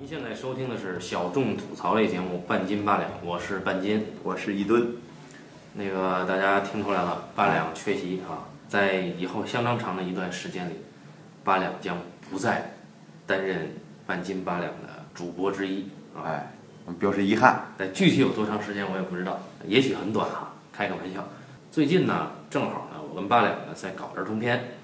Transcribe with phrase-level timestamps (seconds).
[0.00, 4.06] 您现在收听的是小众吐槽类节目《半斤八两》，我是半斤。
[4.22, 4.92] 我是一吨，
[5.74, 10.74] 那个大家听出来了，八两缺席啊，在以后相当长的一段时间里，
[11.42, 11.98] 八两将
[12.30, 12.74] 不再
[13.26, 13.72] 担任
[14.06, 16.22] 半斤八两的主播之一啊。
[16.24, 16.52] 哎，
[16.84, 17.72] 我们表示遗憾。
[17.76, 21.26] 但具体有多长时间我也不知道，也许很短哈，开个玩笑。
[21.72, 24.77] 最近呢，正好呢，我跟八两呢在搞儿童片，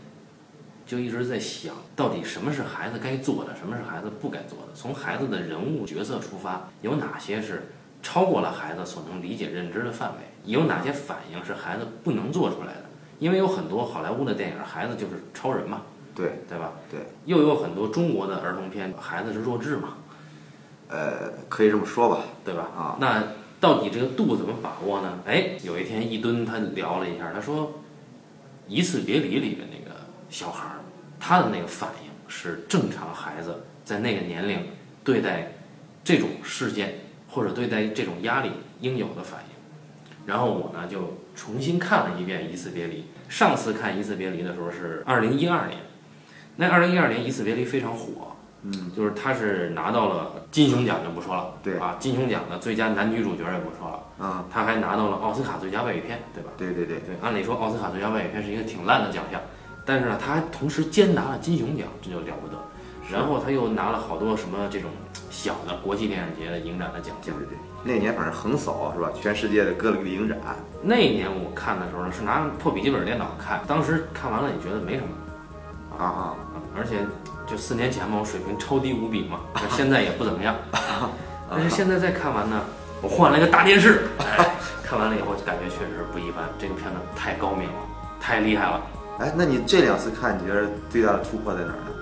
[0.87, 4.75] 就一直在想，到底什么是孩子该做的，什么是孩子不该做的。
[4.75, 7.71] 从孩子的人物角色出发，有哪些是
[8.03, 10.19] 超过了孩子所能理解认知的范围？
[10.45, 12.85] 有哪些反应是孩子不能做出来的？
[13.19, 15.83] 因为有很多好莱坞的电影，孩子就是超人嘛，
[16.15, 16.73] 对对吧？
[16.91, 19.97] 对，又有很多中国的儿童片，孩子是弱智嘛，
[20.89, 22.25] 呃，可以这么说吧。
[22.45, 22.69] 对吧？
[22.77, 23.23] 啊，那
[23.59, 25.21] 到底这个度怎么把握呢？
[25.25, 27.69] 哎，有一天一蹲他聊了一下，他说，
[28.69, 29.97] 《一次别离》里的那个
[30.29, 30.74] 小孩儿，
[31.27, 34.59] 他的那个反应是正常孩子在那个年龄
[35.03, 35.53] 对待
[36.05, 36.97] 这种事件
[37.31, 40.27] 或者对待这种压力应有的反应。
[40.27, 42.99] 然后我呢就重新看了一遍《一次别离》，
[43.31, 45.81] 上次看《一次别离》的时候是二零一二年，
[46.57, 48.37] 那二零一二年《一次别离》非常火。
[48.61, 56.51] 嗯，就是他是拿到了金熊奖就不说了，对啊，金熊奖的最佳男女主角也不说了，啊，他还拿到了奥斯卡最佳外语片，对吧？
[56.59, 59.41] 对对对，对，按理说奥斯卡最佳外语片是一个挺烂的奖项，
[59.85, 62.57] 但是呢，他还同时兼拿了金熊奖，这就了不得。
[63.13, 64.91] 然后他又拿了好多什么这种
[65.31, 67.35] 小的国际电影节的影展的奖项。
[67.37, 69.11] 对对对，那年反正横扫是吧？
[69.15, 70.39] 全世界的各个影展。
[70.83, 75.09] 那一年我看的时候呢，是拿破笔记本电脑看，当时看完了也觉得没什么，
[75.99, 76.97] 啊啊，啊而且
[77.47, 80.57] 就四年前嘛，我水平超低无比嘛，那 现在也不怎么样。
[81.51, 82.59] 但是现在再看完呢，
[83.03, 87.75] 我换了一个大电视，哎，看完了以后就感觉确实不一般，这个片子太高明了，
[88.19, 88.81] 太厉害了。
[89.19, 91.95] 哎，那你这两次看，你觉得最大的突破在哪儿呢？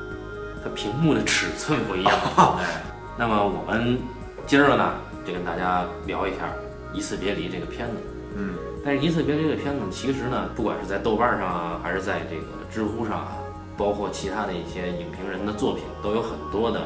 [0.65, 2.13] 它屏幕的尺寸不一样。
[2.59, 2.83] 哎，
[3.19, 3.99] 那么我们
[4.47, 4.95] 今儿呢，
[5.27, 6.47] 就跟大家聊一下
[6.97, 7.95] 《一次别离》这个片子。
[8.35, 13.33] 嗯，但是《一次别离》这个片子，其实呢，不管是在豆瓣上啊，还是在这个知乎上啊，
[13.77, 16.81] 包括其他的一些影评人的作品，都有很多的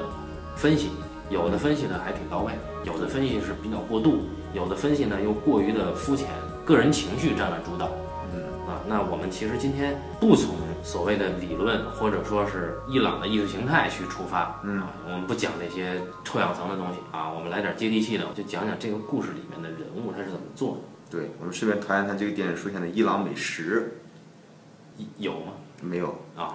[0.56, 0.90] 分析。
[1.30, 2.52] 有的分析呢还挺到位，
[2.84, 4.22] 有的分析是比较过度，
[4.52, 6.26] 有的分析呢又过于的肤浅，
[6.64, 7.90] 个人情绪占了主导。
[8.88, 23.98] 那我们其实今天不从所谓的理论或者说是伊朗的意识形态去出发，嗯啊，我们不讲这些臭氧层的东西啊，我们来点接地气的，就讲讲这个故事里面的人物他是怎么做的，对，我们顺便谈一谈这个电影出现的伊朗美食。
[25.18, 25.52] 有吗？
[25.82, 26.54] 没有，啊，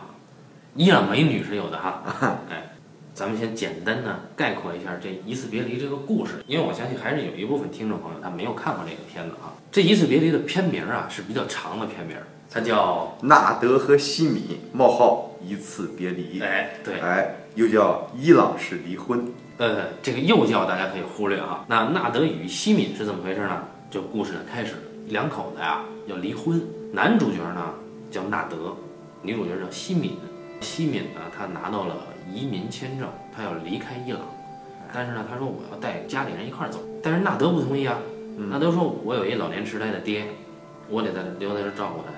[0.74, 2.02] 伊朗美女是有的哈，
[2.50, 2.74] 哎，
[3.14, 9.54] 咱们先简单的概括一下这《一次别离》这个故事，因为我相信还是有一部分听众朋友他没有看过这个片子啊。
[9.72, 12.16] 这《一次别离》的片名啊是比较长的片名，
[12.50, 16.40] 它叫纳德和西米冒号一次别离。
[16.42, 19.32] 哎对，哎，又叫伊朗式离婚。
[19.58, 21.66] 呃，这个幼教大家可以忽略哈。
[21.68, 23.62] 那纳德与西敏是怎么回事呢？
[23.90, 24.76] 就故事的开始，
[25.08, 26.62] 两口子呀要离婚，
[26.94, 27.74] 男主角呢
[28.10, 28.76] 叫纳德，
[29.22, 30.18] 女主角叫西敏。
[30.62, 31.96] 西敏呢，她拿到了
[32.30, 34.22] 移民签证，他要离开伊朗，
[34.94, 37.98] 但是呢，他说我要带家里人一块儿走，但是纳德不同意啊。
[38.50, 40.26] 纳德说，我有一老年痴呆的爹，
[40.90, 42.10] 我得在留在这儿照顾他。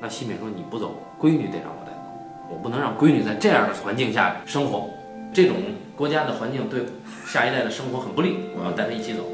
[0.00, 1.98] 那西敏说，你不走，闺女得让我带走，
[2.50, 4.90] 我不能让闺女在这样的环境下生活，
[5.32, 5.56] 这种
[5.96, 6.84] 国家的环境对
[7.26, 9.24] 下一代的生活很不利，我要带她一起走。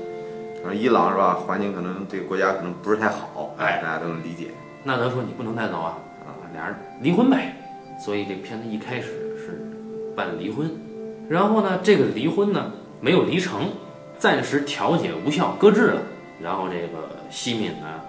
[0.62, 4.48] 反正伊朗是吧，环境可能对国家可能不是太好，哎大家都能理解。
[4.84, 7.56] 纳德说你不能带走啊，啊，俩人离婚呗。
[7.98, 9.23] 所以这片子一开始
[10.14, 10.70] 是办离婚，
[11.28, 13.70] 然后呢，这个离婚呢没有离成，
[14.18, 16.02] 暂时调解无效搁置了。
[16.40, 18.00] 然后这个西敏呢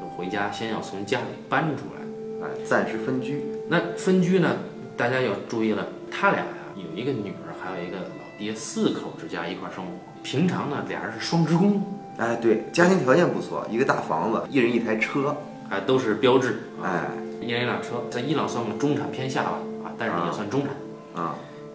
[0.00, 2.46] 就回家，先要从家里搬出来。
[2.46, 3.44] 哎，暂时分居。
[3.68, 4.56] 那分居呢，
[4.96, 9.90] 大家要注意了，他俩呀有一个女儿，还有一个老爹，四口之家一块儿生活。
[10.22, 11.82] 平常呢，俩人是双职工，
[12.18, 15.36] 哎，对，家庭条件不错，一个大房子，一人一台车。
[15.70, 17.08] 哎，都是标志，啊，哎，
[17.40, 20.68] 一人一辆车，在伊朗算个中产偏下吧，啊，但是也算中产。
[20.70, 20.76] 啊，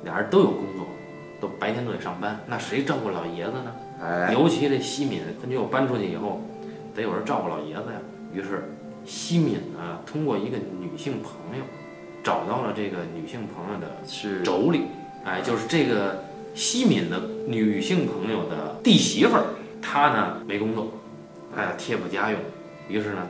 [0.03, 0.87] 俩人都有工作，
[1.39, 3.75] 都白天都得上班，那谁照顾老爷子呢？
[4.01, 6.41] 哎，尤其这西敏分居后搬出去以后，
[6.95, 7.99] 得有人照顾老爷子呀。
[8.33, 8.71] 于是
[9.05, 11.63] 西敏呢，通过一个女性朋友，
[12.23, 14.81] 找到了这个女性朋友的是妯娌，
[15.23, 16.23] 哎，就是这个
[16.53, 19.45] 西敏的女性朋友的弟媳妇儿，
[19.81, 20.91] 她呢没工作，
[21.55, 22.39] 哎呀贴补家用，
[22.87, 23.27] 于是呢，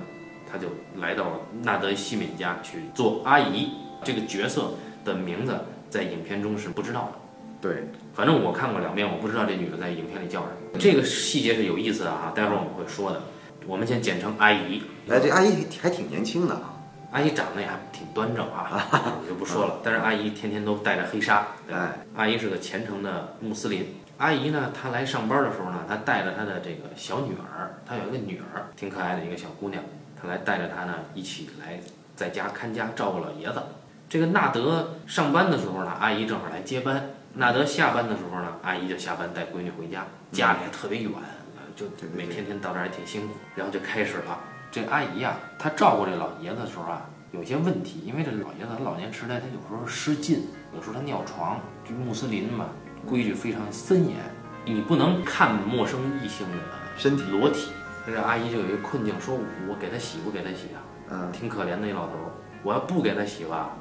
[0.52, 0.68] 她就
[1.00, 1.26] 来到
[1.62, 3.70] 纳德西敏家去做阿姨。
[4.04, 4.74] 这个角色
[5.04, 7.20] 的名字在影片中是不知道的。
[7.60, 10.80] 对，反正我看过两遍，我不知道这女的在影片里叫什么。
[10.80, 13.22] 这个细节是有意思的啊，待会儿我们会说的。
[13.66, 14.84] 我们先简称阿姨。
[15.10, 16.74] 哎，这阿姨还挺年轻的啊。
[17.12, 18.88] 阿姨长得也还挺端正啊，
[19.22, 19.80] 我就不说了。
[19.84, 23.96] 但是阿姨天天都带着黑纱，哎，阿姨是个虔诚的穆斯林。
[24.18, 29.82] 阿姨呢，她来上班的时候呢，她带着她的这个小女儿，她有一个女儿，挺可爱的一个小姑娘，
[30.22, 31.80] 她来带着她呢一起来
[32.16, 33.62] 在家看家照顾老爷子。
[34.10, 36.96] 这个纳德上班的时候呢，阿姨正好来接班；
[37.34, 41.12] 纳德下班的时候呢，阿姨就下班带闺女回家，家里还特别远，
[41.58, 43.34] 呃就每天天到这儿还挺辛苦。
[43.54, 44.40] 然后就开始了，
[44.72, 47.02] 这阿姨呀、她照顾这老爷子的时候啊，
[47.32, 52.68] 有些问题，因为这老爷子他老年痴呆，他有时候失禁，有时候他尿床，就穆斯林嘛，
[53.06, 54.16] 规矩非常森严，
[54.64, 56.58] 你不能看陌生异性的
[56.98, 57.72] 身体裸体。
[58.06, 59.38] 这阿姨就有一个困境，说
[59.68, 60.80] 我给他洗不给他洗啊？
[61.10, 62.32] 嗯，挺可怜的一老头儿，
[62.64, 63.72] 我要不给他洗吧，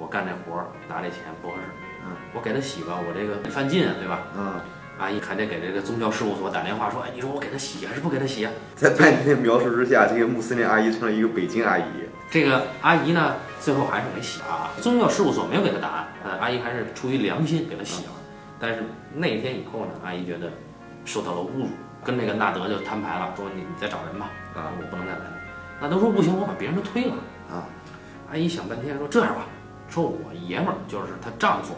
[0.00, 1.60] 我干这活儿拿这钱不合适。
[2.06, 4.22] 嗯，我给他洗吧，我这个犯禁啊，对吧？
[4.34, 4.58] 嗯，
[4.98, 8.50] 阿姨还得给这个宗教事务所打电话说，哎，你说我给他洗还是不给他洗啊？
[8.74, 11.84] 在半天的描述之下，这个穆斯林阿姨成了一个北京阿姨。
[12.30, 14.72] 这个阿姨呢，最后还是没洗啊。
[14.80, 18.12] 宗教事务所没有给她答案，呃，阿姨还是出于良心给他洗了。
[18.58, 18.82] 但是
[19.14, 20.50] 那一天以后呢，阿姨觉得
[21.04, 21.68] 受到了侮辱，
[22.02, 25.32] 跟那个纳德就摊牌了，说你你再找人吧，啊，我不能再来了。
[25.82, 27.14] 纳德说不行，我把别人都推了。
[27.50, 27.68] 啊，
[28.30, 29.46] 阿姨想半天说这样吧，
[29.90, 31.74] 说我爷们儿就是她丈夫，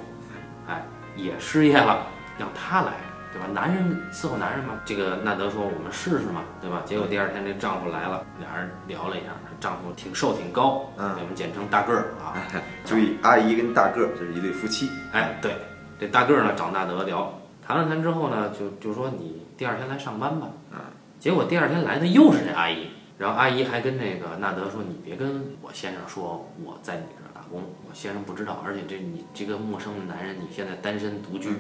[0.69, 0.85] 哎，
[1.17, 2.07] 也失业了，
[2.39, 2.93] 让他来，
[3.33, 3.49] 对吧？
[3.53, 4.75] 男人伺候男人嘛。
[4.85, 6.83] 这个纳德说我们试试嘛，对吧？
[6.85, 12.37] 结果第二天这丈夫来了，俩人聊了一下，丈夫挺瘦挺高，嗯我们简称大个儿啊。
[12.85, 14.91] 注意，阿姨跟大个儿这是一对夫妻。
[15.13, 15.57] 哎，对，
[15.99, 17.33] 这大个儿呢找纳德聊，
[17.67, 20.49] 谈了谈之后呢，就就说你第二天来上班吧。
[20.73, 20.79] 嗯，
[21.19, 27.22] 结果第二天来的又是这阿姨，然后阿姨还跟那个纳德说，你别跟我先生说我在你这
[27.53, 31.51] 儿打工，我先生不知道，而且这你这个陌生的男人，你现在单身独居。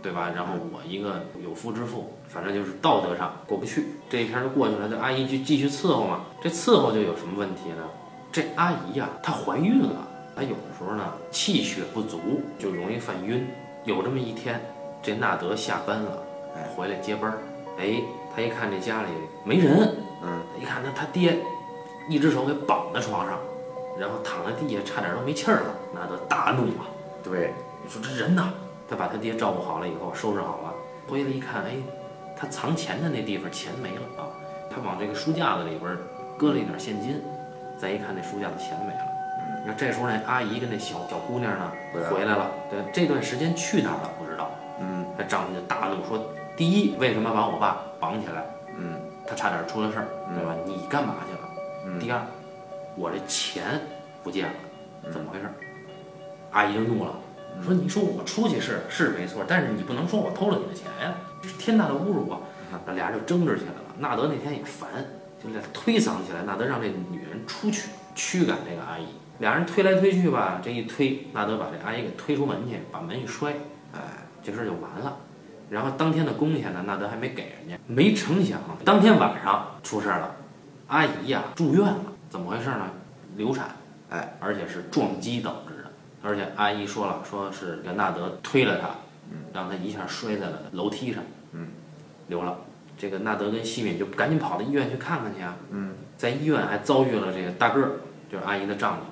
[0.00, 0.30] 对吧？
[0.32, 3.86] 然后我一个有夫之妇，反正就是道德上过不去。
[4.08, 6.20] 这一天就过去了，这阿姨就继续伺候嘛。
[6.40, 7.82] 这伺候就有什么问题呢？
[8.30, 13.44] 这阿姨呀、她怀孕了，她有的时候呢气血不足，就容易犯晕。
[13.84, 14.60] 有这么一天，
[15.02, 16.22] 这纳德下班了，
[16.54, 17.38] 哎回来接班儿，
[17.76, 18.00] 哎，
[18.36, 19.08] 他一看这家里
[19.44, 21.40] 没人，嗯，一看他他爹，
[22.08, 23.36] 一只手给绑在床上，
[23.98, 25.74] 然后躺在地下，差点都没气儿了。
[25.92, 26.86] 那都大怒啊！
[27.22, 27.52] 对，
[27.82, 28.52] 你说这人呢？
[28.88, 30.72] 他把他爹照顾好了以后，收拾好了，
[31.08, 31.76] 回来一看，哎，
[32.36, 34.28] 他藏钱的那地方钱没了啊！
[34.70, 35.96] 他往这个书架子里边
[36.38, 37.22] 搁了一点现金，
[37.76, 39.00] 再一看那书架子钱没了。
[39.60, 41.72] 你看这时候那阿姨跟那小小姑娘呢
[42.08, 44.50] 回来了对，这段时间去哪儿了不知道。
[44.80, 46.24] 嗯他丈夫就大怒说
[46.56, 48.44] ：“第一，为什么把我爸绑起来？
[48.78, 48.94] 嗯
[49.26, 50.54] 他差点出了事儿，对吧？
[50.64, 51.48] 你干嘛去了？
[51.86, 52.22] 嗯第二，
[52.98, 53.80] 我这钱
[54.24, 55.44] 不见了，怎么回事？”
[56.50, 57.14] 阿姨就怒了，
[57.64, 62.40] 说：“你说我出去是是没错，但是你不能说我偷了你的钱呀，这是天大的侮辱啊！”
[62.86, 63.94] 那俩人就争执起来了。
[63.98, 64.88] 纳德那天也烦，
[65.42, 66.42] 就俩推搡起来。
[66.44, 69.06] 纳德让这女人出去驱赶这个阿姨，
[69.38, 73.52] 俩人推来推去吧，这一推，纳德把这阿姨给推出门去，把门一摔，
[73.94, 74.00] 哎，
[74.42, 75.16] 这事儿就完了。
[75.70, 77.78] 然后当天的工钱呢，纳德还没给人家。
[77.86, 80.34] 没成想，当天晚上出事儿了，
[80.88, 82.90] 阿姨呀、住院了，怎么回事呢？
[83.36, 83.68] 流产，
[84.10, 85.90] 哎，而且是撞击导致的。
[86.22, 88.90] 而且阿姨说了，说是袁纳德推了她，
[89.52, 91.22] 让她一下摔在了楼梯上，
[91.52, 91.68] 嗯，
[92.26, 92.58] 流了。
[92.98, 95.56] 这个纳德跟西敏就赶紧跑到医院去看看去啊。
[95.70, 97.92] 嗯，在医院还遭遇了这个大个儿，
[98.30, 99.02] 就是阿姨的丈夫。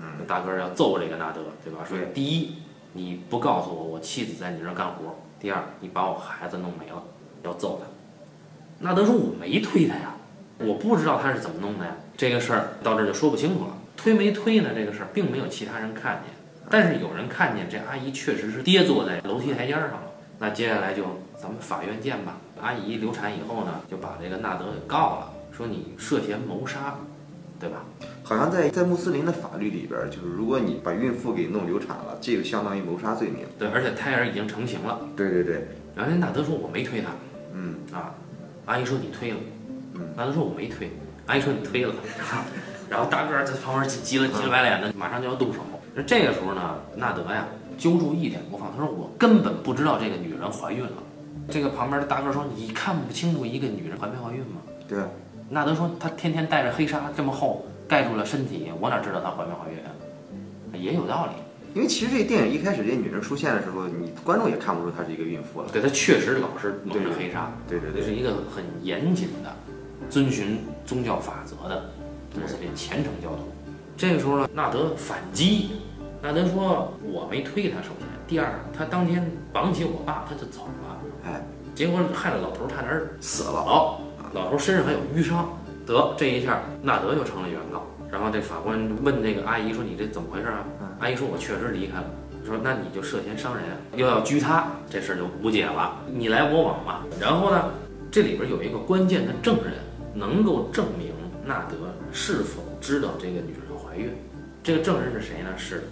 [0.00, 1.84] 嗯，大个儿要揍这个纳德，对吧？
[1.88, 2.56] 说对第一，
[2.92, 7.02] 你不告诉我我妻子在你这儿干活；第二，你把我孩子弄没了，
[7.42, 7.86] 要揍他。
[8.84, 10.14] 纳德说我没推他呀，
[10.58, 11.96] 我不知道他是怎么弄的呀。
[12.16, 13.76] 这个事儿到这儿就说不清楚了。
[13.96, 14.70] 推没推呢？
[14.74, 16.34] 这个事儿并没有其他人看见，
[16.70, 20.02] 但是有人看见这阿姨确实是跌坐在楼梯台阶儿上了。
[20.38, 21.04] 那接下来就
[21.40, 22.36] 咱们法院见吧。
[22.60, 26.98] 阿姨流产以后呢，就把这个纳德给告了，说你涉嫌谋杀，
[27.58, 27.84] 对吧？
[28.22, 33.46] 好像在在穆斯林的法律里边儿，就是如果你把孕妇给弄流产了，这个相当于谋杀罪名。
[33.58, 35.00] 对，而且胎儿已经成型了。
[35.16, 37.08] 对对对，然后人纳德说我没推他，
[37.54, 38.14] 嗯啊，
[38.66, 39.36] 阿姨说你推了，
[39.94, 40.90] 嗯，纳德说我没推，
[41.26, 41.94] 阿姨说你推了，
[42.88, 45.60] 然后大个儿在旁边急了急了白脸的，马上就要动手。
[45.94, 51.02] 那这个时候呢，纳德呀揪住一点不放，他说我根本不知道这个女人怀孕了。
[51.50, 54.62] 这个旁边的大个儿说你看不清楚一个女人怀没怀孕吗？
[54.88, 55.08] 对啊，
[55.50, 59.90] 纳德说她天天带着黑纱这么厚盖住了身体，我哪知道她怀没怀孕啊？
[60.74, 61.32] 也有道理，
[61.74, 65.68] 因为其实这个电影一开始这女人出现的时候，你观众也看不出她是一个孕妇了。
[65.72, 67.50] 对她确实老是蒙着黑纱。
[67.68, 69.56] 对对对，这是一个很严谨的、
[70.08, 71.90] 遵循宗教法则的
[72.34, 73.48] 穆斯林虔诚教徒。
[73.96, 75.70] 这个时候呢，纳德反击，
[76.22, 81.42] 纳德说：“我没推他，首先，第二，他当天绑起我爸，他就走了，哎，
[81.74, 83.64] 结果害了老头儿差点儿死死了。
[83.64, 83.98] 了，
[84.32, 85.48] 老头儿身上还有淤伤。
[85.86, 87.86] 得这一下，纳德就成了原告。
[88.10, 90.64] 然后这法官问这个阿姨说：“你这怎么回事啊？”
[91.00, 92.04] 阿姨说：“我确实离开了。”
[92.44, 97.70] 说：“那你就涉嫌伤人，又要拘他，这事儿就无解了，你来我往嘛。”然后呢，
[98.10, 99.74] 这里边有一个关键的证人，
[100.16, 101.12] 能够证明
[101.44, 101.76] 纳德
[102.10, 104.10] 是否知道这个女人怀孕。
[104.62, 105.50] 这个证人是谁呢？
[105.56, 105.88] 是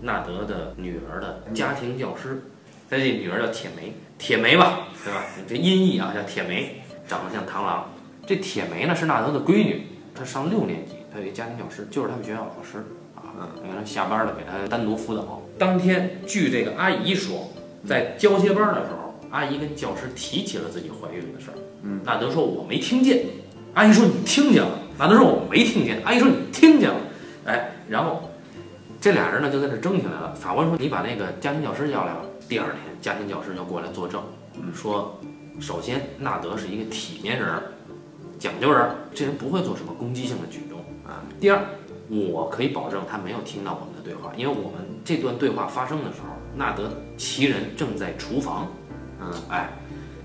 [0.00, 2.42] 纳德的女儿的家庭教师，
[2.90, 5.24] 他这女儿叫铁梅，铁梅吧，对吧？
[5.48, 7.90] 这音译啊叫铁梅，长得像螳螂。
[8.26, 12.78] 这铁梅呢是纳德的闺女，她上六年级，她有一家庭教师，就是他们学校老师
[13.16, 15.42] 啊，原来下班了给她单独辅导。
[15.58, 17.48] 当天据这个阿姨说，
[17.86, 21.54] 在交接班的时候，阿姨跟教师提起了自己怀孕的事儿。
[21.82, 23.24] 嗯，纳德说我没听见，
[23.74, 26.96] 阿姨说你听见了，纳德说我没听见，阿姨说你听见了，
[27.46, 28.30] 哎，然后
[29.00, 30.34] 这俩人呢就在这争起来了。
[30.34, 32.20] 法官说你把那个家庭教师叫来吧。
[32.48, 34.22] 第二天家庭教师就过来作证，
[34.74, 35.18] 说
[35.58, 37.48] 首先纳德是一个体面人。
[38.38, 41.22] 讲究人，这人不会做什么攻击性的举动啊。
[41.40, 41.58] 第二，
[42.08, 48.66] 我可以保证他没有听到我们的对话，因为我们这段对话发生的时候，纳德其人正在厨房。
[49.20, 49.70] 嗯，哎，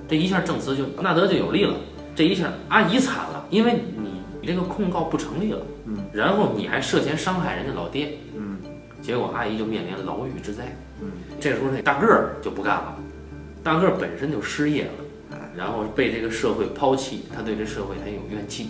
[0.10, 1.76] 这一下证词就纳德就有利了。
[2.18, 5.62] 这一下阿姨惨了，因为你你这个控告不成立了。
[5.86, 8.18] 嗯，然后你还涉嫌伤害人家老爹。
[8.36, 8.58] 嗯，
[9.04, 10.64] 结果阿姨就面临牢狱之灾。
[11.00, 12.96] 嗯，这时候那大个儿就不干了，
[13.64, 15.38] 大个儿本身就失业了。
[15.56, 18.70] 然后被这个社会抛弃，他对这社会他有怨气，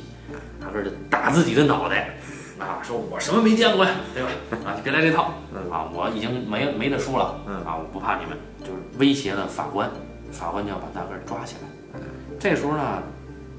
[0.60, 2.18] 大个儿就打自己的脑袋，
[2.60, 4.30] 啊，说我什么没见过呀，对吧？
[4.66, 5.34] 啊，别来这套，
[5.72, 7.26] 啊，我已经没没得说了，
[7.66, 9.90] 啊，我不怕你们，就是威胁了法官，
[10.32, 12.00] 法官就要把大个抓起来。
[12.40, 13.04] 这时候呢，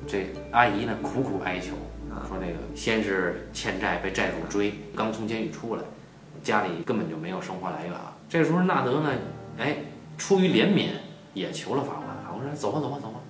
[0.08, 1.74] 这阿姨呢苦苦哀求，
[2.26, 5.82] 说这个先是欠债被债主追，刚从监狱出来，
[6.42, 8.16] 家里根本就没有生活来源啊。
[8.26, 9.10] 这时候纳德呢，
[9.58, 9.76] 哎，
[10.16, 10.88] 出于怜悯
[11.34, 12.08] 也求了法官。
[12.24, 13.20] 法官说走吧走吧走吧，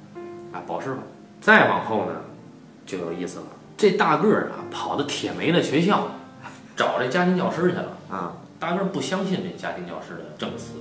[0.53, 1.03] 啊保释吧。
[1.41, 2.13] 再往后呢，
[2.87, 3.47] 就有意思了。
[3.77, 6.09] 这大个儿啊，跑到铁梅的学校，
[6.77, 7.99] 找这家庭教师去了。
[8.09, 10.75] 啊，大个儿不相信这家庭教师的证词。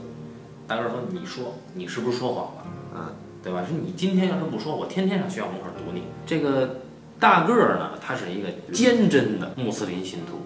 [0.68, 2.64] 大个儿说：“你说你是不是说谎了？
[2.96, 3.16] 嗯，
[3.48, 3.64] 对吧？
[3.66, 6.82] 说你今天要是不说，我天天上学校门口堵你。”这个
[7.18, 10.42] 大个儿呢，他是一个坚贞的穆斯林信徒，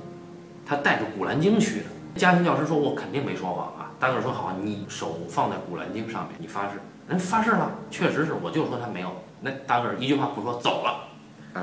[0.64, 1.86] 他带着古兰经去的。
[2.16, 6.80] 家庭教师说：“我肯定没说谎啊。”大个儿说：“好，你手放在古兰经上面，你发誓。”
[7.10, 9.12] 人发誓了，确实是，我就说他没有。
[9.42, 11.08] 那大个儿一句话不说走了，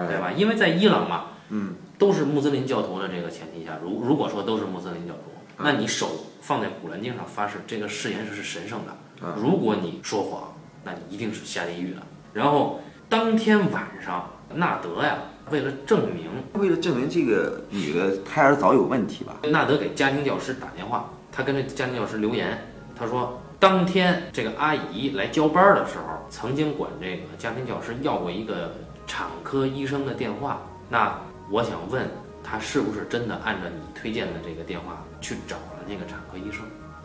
[0.08, 0.32] 对吧？
[0.32, 5.20] 因为在伊朗嘛，嗯，都是穆斯林教徒的这个前提下，如如果说都是穆斯林教徒，
[5.58, 6.08] 那你手
[6.40, 8.94] 放在古兰经上发誓，这个誓言是是神圣的。
[9.36, 10.52] 如果你说谎，
[10.84, 12.02] 那你一定是下地狱的。
[12.32, 15.18] 然后当天晚上，纳德呀，
[15.50, 22.58] 为了证明，为了证明这个女的胎儿早有问题吧，纳德给家庭教师打电话，他跟这家庭教师留言，
[22.98, 23.40] 他说。
[23.60, 28.72] 当天这个阿姨来交班的时候，曾经管这个家庭教师要过一个
[29.04, 30.62] 产科医生的电话。
[30.88, 31.18] 那
[31.50, 32.08] 我想问
[32.44, 36.62] 他是不是真的按照你推荐的这个电话去找了那个产科医生？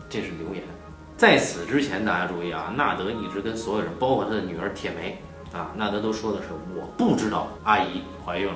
[0.08, 0.62] 这是留言。
[1.16, 5.22] 在此之前，大家注意啊，纳德一直跟所有人，包括他的女儿铁梅
[5.56, 8.54] 啊，纳德都说的是我不知道阿姨怀孕了。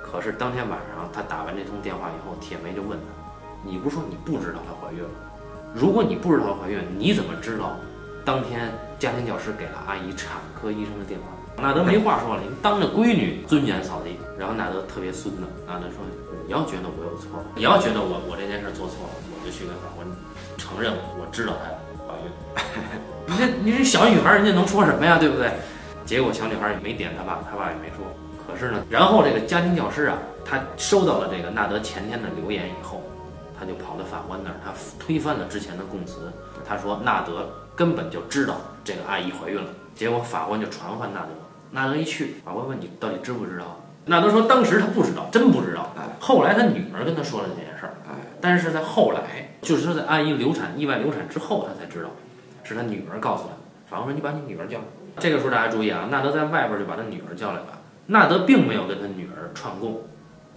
[0.00, 3.06] 可是当天晚上他打完这通电话以后，铁梅就问他
[3.66, 5.10] ：“你不是说你不知道她怀孕了？”
[5.74, 7.76] 如果你不知道怀孕，你怎么知道
[8.24, 11.26] 当天家庭教师给了阿姨产科医生的电话？
[11.60, 14.16] 纳德没话说了，您当着闺女尊严扫地。
[14.38, 15.98] 然后纳德特别孙子，纳德说
[16.46, 20.06] ：“你要觉得我有错，你要觉得我我这件事做错了，我就去跟法官
[20.66, 21.70] 承认我知道她
[22.06, 22.26] 怀孕。
[23.26, 25.18] 你这你这小女孩，人家能说什么呀？
[25.18, 25.50] 对不对？
[26.04, 28.04] 结果小女孩也没点他爸，他爸也没说。
[28.46, 33.02] 可是呢，然后这个家庭教师啊，他收到了这个纳德前天的留言以后。”
[33.58, 36.30] 他就跑到法官那儿，他推翻了之前的供词。
[36.68, 39.70] 他说纳德根本就知道这个阿姨怀孕了。
[39.94, 41.28] 结果法官就传唤纳德，
[41.70, 43.80] 纳德一去，法官问你到底知不知道？
[44.04, 45.90] 纳德说当时他不知道，真不知道。
[46.20, 47.94] 后来他女儿跟他说了这件事儿，
[48.42, 52.10] 但是在后来，就是说在阿姨流产、意外流产之后，他才知道，
[52.62, 53.50] 是他女儿告诉他。
[53.88, 54.84] 法官说你把你女儿叫来。
[55.18, 57.78] 这个时候大家注意啊，纳德在外边就把他女儿叫来了。
[58.06, 60.02] 纳德并没有跟他女儿串供，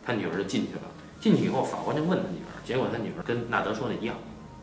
[0.05, 0.81] 他女儿就进去了。
[1.19, 2.51] 进去以后，法官就问他女儿。
[2.63, 4.15] 结果他女儿跟纳德说的一样，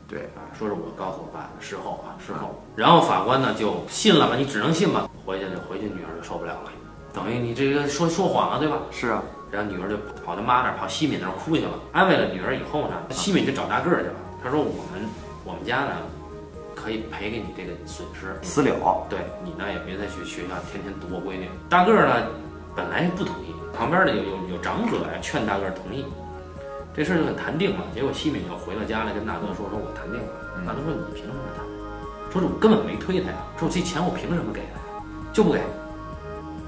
[0.06, 2.62] 对啊，说是我告诉我爸的，事后啊，事后。
[2.76, 5.08] 然后法官呢就信了嘛，你只能信嘛。
[5.24, 6.70] 回去就回去，女儿就受不了了，
[7.12, 8.78] 等于你这个说说谎了，对吧？
[8.90, 9.22] 是啊。
[9.50, 14.14] 然后女儿就跑他妈那儿，跑西敏那儿哭去了，安慰了女儿以后呢，西敏就找大个儿去了。
[14.46, 15.02] 他说我们
[15.42, 15.90] 我们家呢
[16.72, 18.70] 可以赔给你这个损失，私了。
[19.10, 21.50] 对你呢也别再去学校天天堵我闺女。
[21.68, 22.30] 大个儿呢
[22.76, 26.06] 本来不同意，旁边呢有有有长者呀劝大个儿同意。
[26.94, 30.30] 这事儿就给谈定了，结果西敏就回到家来跟大哥说：“说我谈定了。”
[30.64, 31.66] 大哥说：“你凭什么谈？
[32.30, 35.02] 说是我根本没推他呀，说我这钱我凭什么给他呀？
[35.32, 35.58] 就不给。”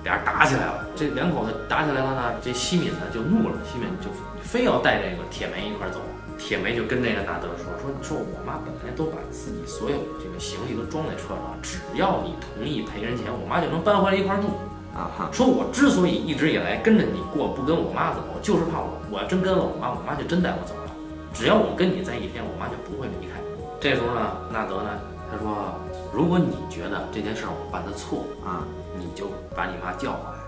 [0.03, 0.83] 俩人打起来了。
[0.97, 4.11] 这两口子打起来了呢，这西敏呢就怒了，西敏就
[4.43, 6.03] 非要带这个铁梅一块儿走。
[6.39, 14.49] 铁梅就跟那个纳德说说你说，我妈本来都把自己所有的这个行李都装在车上，只要你同意赔人钱，我妈就能搬回来一块儿住。
[14.95, 20.91] 啊哈，说我之所以一直以来跟着你过，不跟我妈走，就是怕我我要真跟了我妈，我妈就真带我走了。
[21.35, 23.39] 只要我跟你在一天，我妈就不会离开。
[23.79, 24.91] 这时候呢，纳德呢，
[25.31, 25.75] 他说，
[26.13, 28.65] 如果你觉得这件事儿我办的错，啊，
[28.99, 30.39] 你就把你妈叫过来，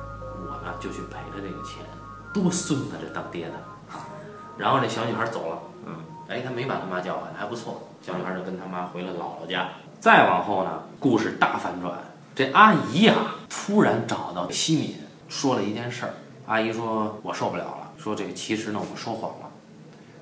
[0.42, 1.84] 我呢就去赔他这个钱。
[2.32, 3.54] 多孙子这当爹的！
[4.60, 5.96] 然后这小女孩走了，嗯，
[6.28, 7.88] 哎，他没把他妈叫回来，还不错。
[8.02, 9.68] 小女孩就跟他妈回了姥姥家。
[9.98, 11.94] 再往后呢，故事大反转，
[12.34, 13.14] 这阿姨呀、
[13.48, 14.96] 突然找到西敏，
[15.30, 16.12] 说了一件事儿。
[16.46, 19.48] 阿姨说：“我受不了了，说这个其实呢，我说谎了。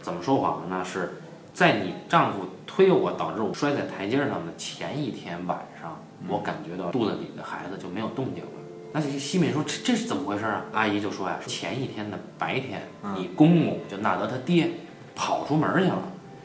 [0.00, 0.84] 怎么说谎了呢？
[0.84, 1.20] 是
[1.52, 5.96] 在你丈夫推我导致我摔在台阶上的前一天晚上，
[6.28, 8.50] 我感觉到肚子里的孩子就没有动静了。
[8.92, 10.64] 那这西敏说这这是怎么回事啊？
[10.72, 12.82] 阿姨就说呀，前一天的白天，
[13.16, 14.70] 你公公就纳德他爹
[15.14, 16.02] 跑出门去了。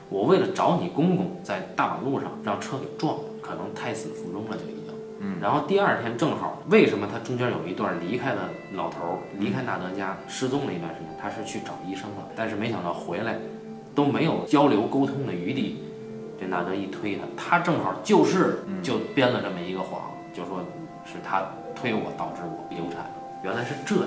[0.10, 4.94] 我为了找你公公，在大马路上让车给撞了，可能胎死腹中了就已经。
[5.20, 11.10] 嗯，然后第二天正好，为什么他中间有一段离开了老头儿，离开纳德家失踪了一段时间？
[11.20, 13.38] 他是去找医生了，但是没想到回来
[13.96, 15.80] 都没有交流沟通的余地。
[16.40, 20.60] 这纳德一推他，他正好就是就编了这么一个谎，就说
[21.06, 23.06] 是他推我导致我流产，
[23.44, 24.06] 原来是这样。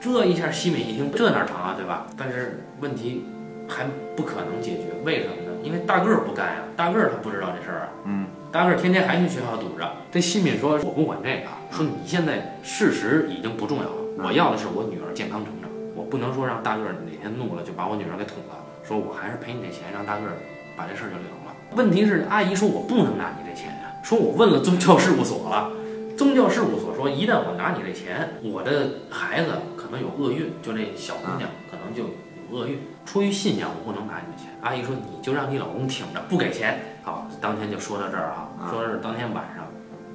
[0.00, 2.06] 这一下西敏一听，这哪成啊，对吧？
[2.18, 3.24] 但是问题
[3.68, 3.86] 还
[4.16, 5.52] 不可能解决，为什么呢？
[5.62, 7.88] 因为大个儿不干呀，大个儿他不知道这事儿啊。
[8.06, 9.88] 嗯，大个儿天天还去学校堵着。
[10.10, 18.58] 这西敏说：“我不管这个，说你现在事实已经不重要了，我要的是我女儿健康成长，我不能说让大个儿哪天怒了就把我女儿给捅了。
[18.82, 20.32] 说我还是赔你这钱，让大个儿
[20.76, 21.54] 把这事儿就了了。
[21.76, 25.70] 问题是阿姨说我不能拿你这钱呀，说我问了宗教事务所了。”
[26.16, 32.10] 宗教事务所说，一旦我拿你这钱，我的孩子可能有厄运，就这小姑娘可能就有
[32.56, 32.78] 厄运。
[33.04, 34.50] 出于信仰，我不能拿你的钱。
[34.60, 36.78] 阿姨说，你就让你老公挺着，不给钱。
[37.02, 39.66] 好，当天就说到这儿啊，说是当天晚上，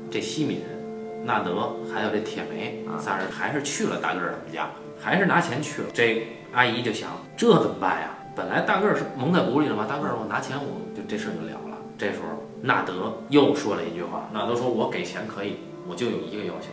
[0.10, 0.62] 这西敏、
[1.26, 4.70] 纳德还有这铁梅仨人还是去了大个儿他们家，
[5.02, 5.90] 还是拿钱去了。
[5.94, 8.12] 这阿姨就想，这怎么办呀？
[8.36, 11.78] 本来大个儿是蒙在鼓里了嘛，大个儿我拿钱我就这事儿就了了。
[11.98, 15.58] 这时候纳德又说了一句话，纳德说，我给钱可以。
[15.88, 16.68] 我就有一个要求，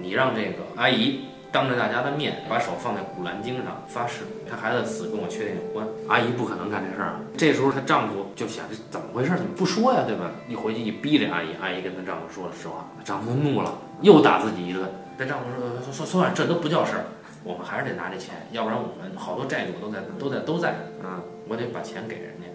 [0.00, 5.86] 你让这个阿姨当着大家的面把手放在古兰经上发誓，她孩子死跟我确定有关。
[6.08, 7.20] 阿姨不可能干这事儿啊。
[7.36, 9.30] 这时候她丈夫就想，这怎么回事？
[9.30, 10.04] 怎么不说呀？
[10.06, 10.30] 对吧？
[10.48, 14.88] 一回去一逼这阿姨，阿姨跟她丈夫说了实话，丈夫怒了，又打自己一顿。
[15.18, 17.04] 这丈夫说说说算了，这都不叫事儿，
[17.42, 22.46] 我们还是得拿这钱，要不然我们好多债主都在都在都在，嗯，我得把钱给人家，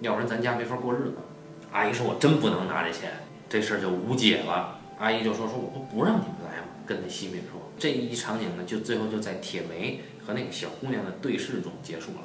[0.00, 1.14] 要不然咱家没法过日子。
[1.72, 3.10] 阿姨说，我真不能拿这钱，
[3.48, 4.78] 这事儿就无解了。
[4.98, 12.18] 阿姨就说：“说我不不让你们来嘛。”跟那西敏说，这一场景呢，就最后就在铁梅和那个小姑娘的对视中结束了。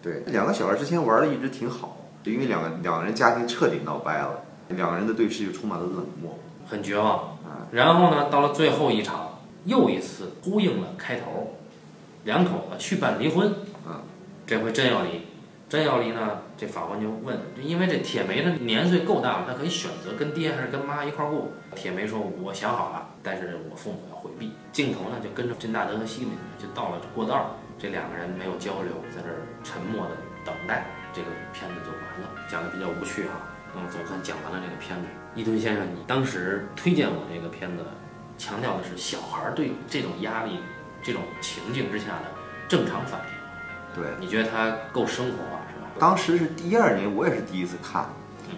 [0.00, 6.38] 对，两个小孩之前玩的一直挺好，就因为两个两个人家庭彻底闹掰了，两个人的对视就充满了冷漠。
[6.64, 7.66] 很绝望啊。
[7.72, 11.56] 然后呢，到了最后一场，又一次呼应了开头，
[12.22, 13.52] 两口子去办离婚。
[13.86, 14.00] 嗯，
[14.46, 15.22] 这回真要离。
[15.74, 21.48] 真要离呢，这法官就问，因为这铁梅的年岁够大了，她可以选择跟爹还是跟妈一块儿过。
[21.74, 30.86] 铁梅说：“我想好了，但是我父母要回避。”镜头呢就跟着甄大德和西敏就到了过道儿，这两个人没有交流，在这儿沉默的等待。
[31.12, 33.42] 这个片子就完了，讲的比较无趣哈。
[33.74, 35.06] 那么总算讲完了这个片子。
[35.34, 37.82] 伊顿先生，你当时推荐我这个片子，
[38.38, 40.60] 强调的是小孩对这种压力、
[41.02, 42.30] 这种情境之下的
[42.68, 43.34] 正常反应。
[44.00, 45.63] 对，你觉得它够生活化是吧？
[45.98, 48.04] 当时是第二年，我也是第一次看，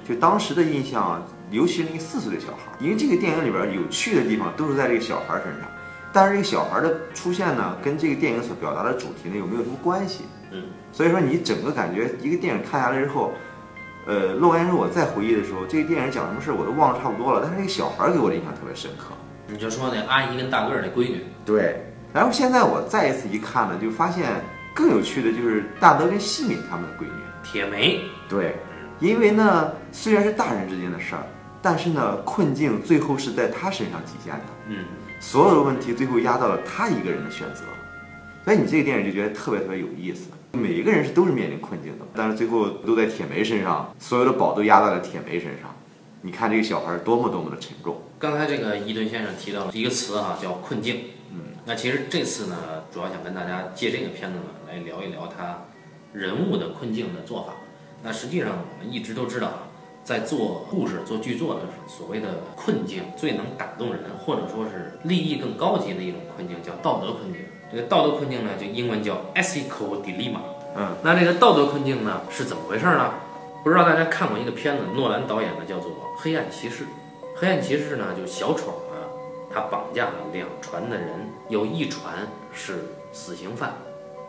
[0.08, 5.68] 就当时的印象，尤其是那个四岁的小孩，因为这个电影里边有趣的地方都是在这个小孩身上，
[6.12, 10.24] 但是这个小孩的出现呢，跟这个电影所表达的主题呢有没有什么关系？
[10.50, 13.32] 嗯，所以说你整个感觉一个电影看下来之后，
[14.06, 19.14] 呃，洛干说我再回忆的时候，这个电影讲什么事我都忘了差不多了，但是这个小孩给我的印象特别深刻。
[19.48, 24.42] 你就说那阿姨跟大个儿那闺女，对，然后现在我再一次一看呢，就发现
[24.74, 27.25] 更有趣的就是大德跟西敏他们的闺女。
[27.52, 28.56] 铁梅，对，
[28.98, 31.22] 因为呢，虽然是大人之间的事儿，
[31.62, 34.84] 但是呢，困境最后是在他身上体现的，嗯，
[35.20, 37.62] 所有的问题最后压到了他一个人的选择，
[38.44, 40.30] 所以你这个电影就觉得特别特别有意思。
[40.52, 45.74] 每一个人是都是面临困境的，但是最后都在铁梅身上，所有的宝都压在了铁梅身上。
[46.22, 48.00] 你看这个小孩多么多么的沉重。
[48.18, 51.00] 刚才这个伊顿先生提到了一个词哈、叫困境。
[51.30, 52.56] 嗯，那其实这次呢，
[52.90, 55.62] 主要想跟大家借这个片子呢来聊一聊他
[56.12, 57.54] 人物的困境的做法。
[58.02, 59.68] 那实际上我们一直都知道啊，
[60.04, 67.42] 在做故事、做剧作的时候，所谓的困境最能打动人，或者说是利益更高级的一种困境，叫道德困境。
[67.70, 70.38] 这个道德困境呢，就英文叫 ethical dilemma。
[70.76, 73.14] 嗯，那这个道德困境呢是怎么回事呢？
[73.64, 76.84] 不知道大家看过一个片子，诺兰导演的叫做《黑暗骑士》。
[77.34, 79.10] 黑暗骑士呢，就小丑啊，
[79.52, 81.08] 他绑架了两船的人，
[81.48, 83.74] 有一船是死刑犯，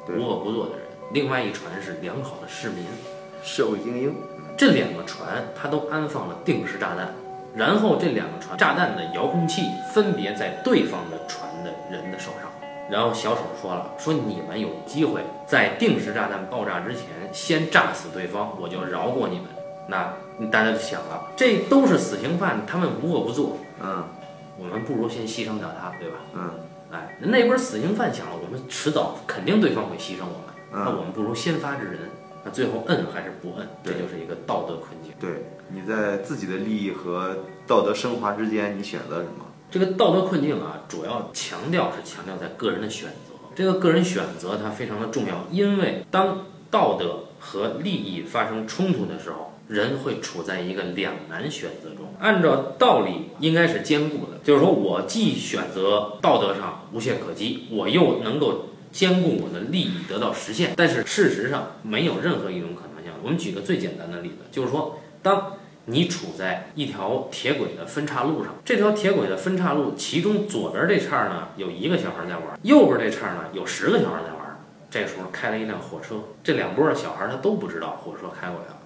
[0.09, 2.85] 无恶不作的人，另外一船是良好的市民。
[3.43, 4.13] 社会精英，
[4.57, 7.13] 这两个船它都安放了定时炸弹，
[7.55, 9.61] 然后这两个船炸弹的遥控器
[9.93, 12.51] 分别在对方的船的人的手上。
[12.89, 19.45] 然后小丑说了，说你们有机会在定时炸弹爆炸之前先炸死对方，我就饶过你们。
[19.87, 20.13] 那
[20.51, 24.03] 大家就想了，这都是死刑犯，他们无恶不作，嗯
[24.57, 26.17] 我们不如先牺牲掉他，对吧？
[26.33, 26.49] 嗯
[26.91, 31.99] 哎，那边死刑犯想了，我们迟早肯定对方会牺牲我们，嗯那我们不如先发制人。
[32.43, 35.11] 那最后摁还是不摁，这就是一个道德困境。
[35.19, 39.45] 对，你在自己的利益和道德升华之间，你选择什么？
[39.69, 43.33] 这个道德困境啊，主要强调是强调在个人的选择。
[43.53, 52.05] 这个个人选择它非常的重要，因为当道德和利益发生冲突的时候，人会处在一个两难选择中。
[52.19, 60.73] 按照道理应该是兼顾的，就是说我既选择道德上无懈可击，我又能够兼顾我的利益得到实现。
[60.75, 63.13] 但是事实上没有任何一种可能性。
[63.21, 65.53] 我们举个最简单的例子，就是说当
[65.85, 74.57] 你处在一条铁轨的分岔路上，这条铁轨的分岔路，其中左边这岔呢有一个小孩在玩，右边这岔呢有十个小孩在玩。
[74.89, 78.79] 这时候开了一辆火车，这两拨的小孩他都不知道火车开过来了。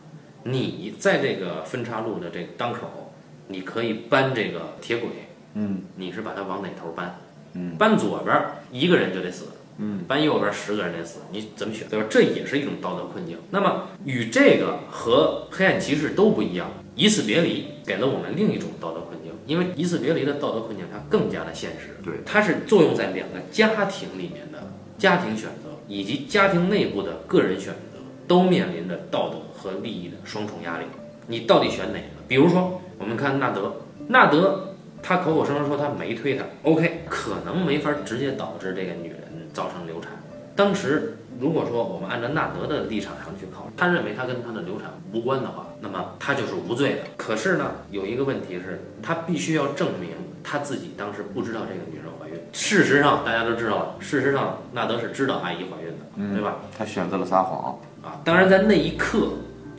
[0.43, 3.13] 你在这个分岔路的这个当口，
[3.47, 5.09] 你可以搬这个铁轨，
[5.53, 7.17] 嗯你是把它往哪头搬？
[7.53, 8.35] 嗯搬左边
[8.71, 9.45] 一个人就得死，
[9.77, 11.87] 嗯班右边十个人得死，你怎么选？
[11.89, 12.05] 对吧？
[12.09, 13.37] 这也是一种道德困境。
[13.49, 30.85] 那么与这个和黑暗骑士都不一样，以死别离给了我们另一种道德困境，因为以死别离的道德困境它更加的现实，对它是作用在两个家庭里面的家庭选择以及家庭内部的个人选择，都面临着道德和利益的双重压力。
[31.27, 32.21] 你到底选哪个？
[32.27, 33.73] 比如说，我们看纳德，
[34.07, 34.70] 纳德
[35.01, 39.19] 他口口声声说他没推她，OK，可能没法直接导致这个女人
[39.53, 40.11] 造成流产。
[40.55, 47.01] 当时如果说我们按照纳德的立场上去考虑，他认为他跟他的流产无关的话，那么他就是无罪的。
[47.17, 50.11] 可是呢，有一个问题是，他必须要证明
[50.43, 52.35] 他自己当时不知道这个女人怀孕。
[52.51, 56.57] 事实上，大家都知道了，事实上纳德是知道阿姨怀孕的，对吧？
[56.77, 57.79] 他选择了撒谎。
[58.03, 59.29] 啊，当然在那一刻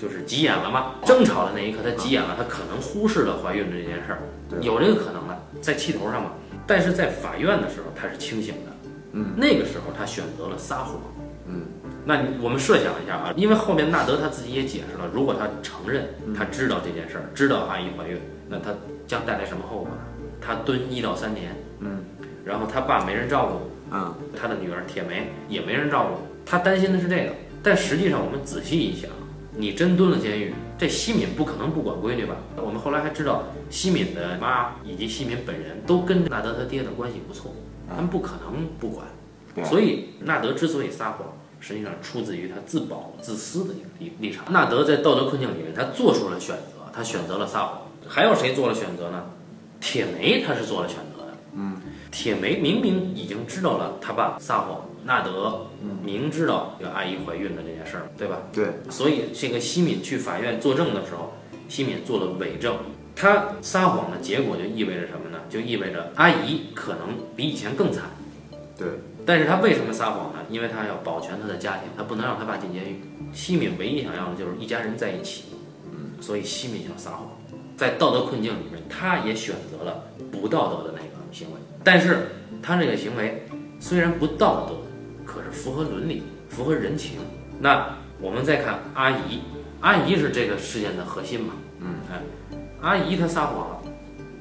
[0.02, 4.18] 就是急眼了嘛，争吵的那一刻他急眼了，他可能忽视了怀孕的这件事儿，
[4.60, 6.32] 有这个可能的，在气头上嘛。
[6.66, 8.72] 但是在法院的时候他是清醒的，
[9.12, 11.00] 嗯，那个时候他选择了撒谎，
[11.46, 11.66] 嗯，
[12.04, 18.74] 那我们设想一下啊，因为后面纳德他自己也解释了，如果他承认他知道这件事儿，知道阿姨怀孕，那他
[19.06, 19.98] 将带来什么后果呢？
[20.40, 22.04] 他蹲一到三年，嗯，
[22.44, 27.32] 然后他爸没人照顾，嗯他的女儿铁梅也没人照顾，他担心的是这个。
[27.62, 29.08] 但实际上，我们仔细一想，
[29.54, 32.36] 你真蹲了监狱，这西敏不可能不管闺女吧？
[32.56, 37.52] 我们后来还知道，西敏的妈以及西敏本人都跟纳德他爹的关系不错，
[37.88, 39.06] 他们不可能不管。
[39.66, 41.28] 所以纳德之所以撒谎，
[41.60, 44.50] 实际上出自于他自保、自私的一个立立场。
[44.50, 47.82] 纳德在道德困境里面，他做出了选择，他选择了撒谎。
[48.08, 49.24] 还有谁做了选择呢？
[49.80, 51.32] 铁梅他是做了选择的。
[51.54, 51.76] 嗯，
[52.10, 55.66] 铁梅明明已经知道了他爸撒谎，纳德
[56.02, 58.38] 明知道这个阿姨怀孕的这件事儿，对吧？
[58.52, 61.32] 对，所以这个西敏去法院作证的时候，
[61.68, 62.76] 西敏做了伪证。
[63.14, 65.38] 他撒谎的结果就意味着什么呢？
[65.50, 68.04] 就意味着阿姨可能比以前更惨。
[68.76, 68.88] 对，
[69.26, 70.38] 但是他为什么撒谎呢？
[70.48, 73.02] 因为他要保全他的家庭，他不能让他爸进监狱。
[73.32, 75.44] 西敏唯一想要的就是一家人在一起，
[75.90, 77.38] 嗯，所以西敏想撒谎，
[77.76, 81.56] 在道德困境里面，他也选择了不道德的那个行为。
[81.84, 82.28] 但是
[82.62, 83.46] 他这个行为
[83.78, 84.76] 虽然不道德，
[85.32, 87.18] 可是符合伦理，符合人情。
[87.60, 89.40] 那我们再看阿姨，
[89.80, 91.54] 阿姨是这个事件的核心嘛？
[91.80, 92.20] 嗯，哎，
[92.80, 93.82] 阿姨她撒谎了，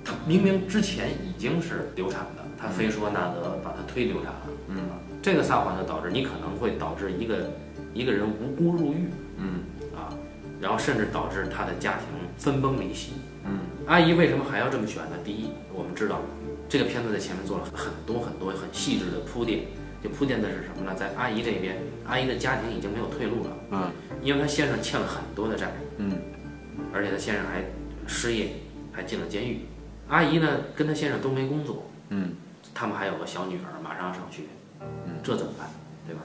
[0.04, 4.42] 她明明之前已经是流产的，她非说纳德把她推流产了。
[4.68, 4.78] 嗯，
[5.22, 7.50] 这个撒谎就导致你可能会导致一个
[7.94, 9.64] 一个人无辜入狱嗯
[9.96, 10.12] 啊，
[10.60, 13.14] 然后甚至导致他的家庭分崩离析。
[13.46, 15.18] 嗯，阿姨为什么还要这么选呢？
[15.24, 16.20] 第一，我们知道
[16.70, 19.62] 这个片子在前面做了很多很多很细致的铺垫，
[20.04, 20.96] 就铺垫的是什么呢？
[20.96, 26.18] 在阿姨这边，阿姨的家庭已经没有退路了，嗯因为她先生欠了很多的债，嗯
[26.94, 27.64] 而且她先生还
[28.08, 28.54] 失业，
[28.92, 29.62] 还进了监狱。
[30.08, 32.34] 阿姨呢，跟她先生都没工作，嗯
[32.74, 34.44] 他们还有个小女儿，马上要上学，
[34.82, 35.68] 嗯，这怎么办，
[36.08, 36.22] 对吧？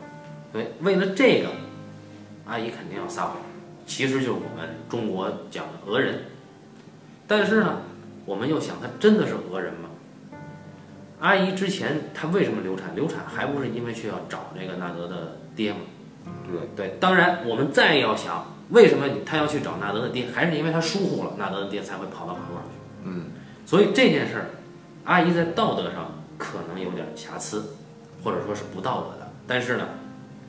[0.52, 1.50] 所以为了这个，
[2.46, 3.36] 阿姨肯定要撒谎，
[3.86, 6.20] 其实就是我们中国讲的讹人，
[7.26, 7.82] 但是呢，
[8.24, 9.90] 我们又想，她真的是讹人吗？
[11.26, 12.94] 阿姨之前她为什么流产？
[12.94, 15.78] 流产还不是因为去要找这个纳德的爹吗？
[16.46, 22.78] 对对，当然我们再要想，为什么她要去找纳德的爹，还是因为她疏忽了，纳德的爹才会跑到马路上去。
[23.02, 23.24] 嗯，
[23.66, 24.46] 所以这件事儿，
[25.04, 27.74] 阿姨在道德上可能有点瑕疵，
[28.22, 29.28] 或者说是不道德的。
[29.48, 29.88] 但是呢，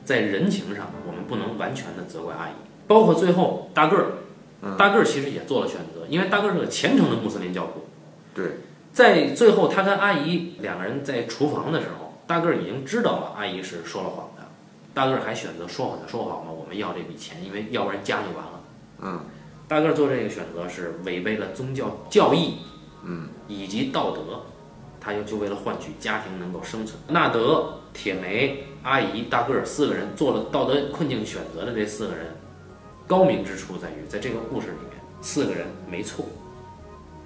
[0.04, 2.52] 在人情上，我们不能完全的责怪阿姨。
[2.86, 7.86] 包括最后大个儿，大个儿其实也做了选择，因为大个儿是个虔诚的穆斯林教徒。
[8.32, 8.60] 对，
[8.92, 14.42] 在最后，他跟阿姨两个人在厨房的时候，大个儿已经知道了阿姨是说了谎的。
[14.94, 18.60] 大个儿还选择说谎的说谎嘛，我们要这笔钱，因为要不然家就完了。
[19.00, 19.20] 嗯，
[19.68, 22.56] 大个儿做这个选择是违背了宗教教义，
[23.04, 24.42] 嗯，以及道德，
[25.00, 26.98] 他又就为了换取家庭能够生存。
[27.06, 32.26] 纳德、铁梅、阿姨、大个儿四个人做了道德困境选择的这四个人，
[33.06, 36.24] 高明之处在于，在这个故事里面，四个人没错。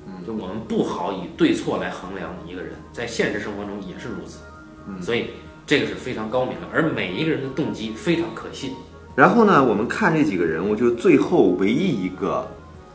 [0.06, 4.40] 嗯，就我们不好以对错来衡量一个人，在现实生活中也是如此。
[4.88, 5.30] 嗯，所以
[5.64, 8.72] 这个是非常高明的，而每一个人的动机非常可信。
[9.14, 12.48] 然后呢，我们看这几个人物，就最后唯一一个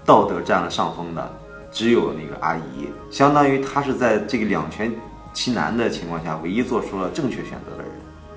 [0.06, 1.40] 道德占了上风的，
[1.72, 4.92] 只有那个阿姨，相当于她是在这个两全
[5.32, 7.92] 其难的情况下，唯一做出了正确选择的人。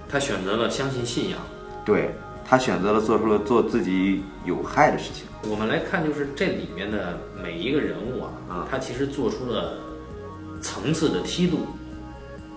[0.09, 1.39] 她选择了相信信仰。
[1.85, 2.11] 对
[2.45, 5.25] 她选择了做出了做自己有害的事情。
[5.49, 9.79] 我们来看，就是这里面的每一个人物啊，啊他其实做出了
[10.61, 11.67] 层次的梯度。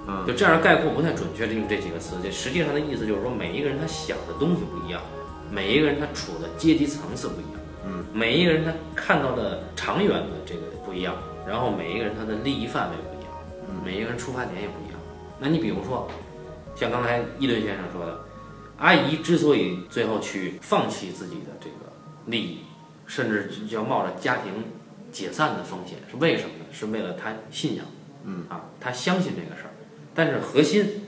[0.06, 5.02] 嗯就这样概括不太准确的用这几个词，这实际上的意思就是说，每一个人他想的东西不一样，
[5.50, 11.15] 每一个人他处的阶级层次不一样，嗯，每一个人他看到的长远的这个不一样，
[11.48, 13.32] 然后每一个人他的利益范围不一样，
[13.69, 15.00] 嗯每一个人出发点也不一样。
[15.39, 16.06] 那你比如说，
[16.76, 18.19] 像刚才伊顿先生说的，
[18.80, 21.89] 阿姨之所以最后去放弃自己的这个
[22.26, 22.58] 利益，
[23.15, 24.52] 甚至就要冒着家庭
[25.12, 26.65] 解散的风险，是为什么呢？
[26.71, 27.86] 是为了他信仰，
[28.23, 29.69] 嗯啊，他相信这个事儿。
[30.15, 31.04] 但是核心，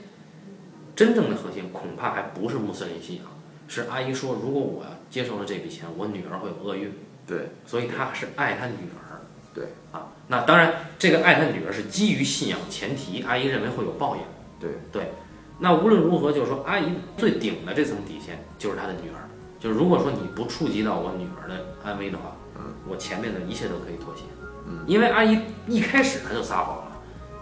[0.94, 3.24] 真正的核心恐怕还不是穆斯林信仰，
[3.66, 6.92] 是阿姨说，如果我接受了这笔钱，我女儿会有厄运，
[7.26, 9.18] 对所以他是爱他女儿。
[9.52, 14.22] 对啊，那当然，这个爱他女儿是基于信仰前提，阿姨认为会有报应。
[14.60, 15.10] 对对，
[15.58, 16.84] 那无论如何，就是说，阿姨
[17.16, 19.25] 最顶的这层底线就是她的女儿。
[19.58, 24.22] 就是如果说你不触及到我女儿的安危的话，嗯，我前面的一切都可以妥协。
[24.66, 26.92] 嗯，因为阿姨一开始她就撒谎了，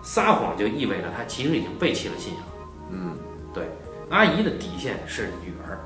[0.03, 2.42] 撒谎就意味着她其实已经背弃了信仰。
[2.90, 3.16] 嗯
[3.53, 3.68] 对，
[4.11, 5.79] 阿姨的底线是女儿，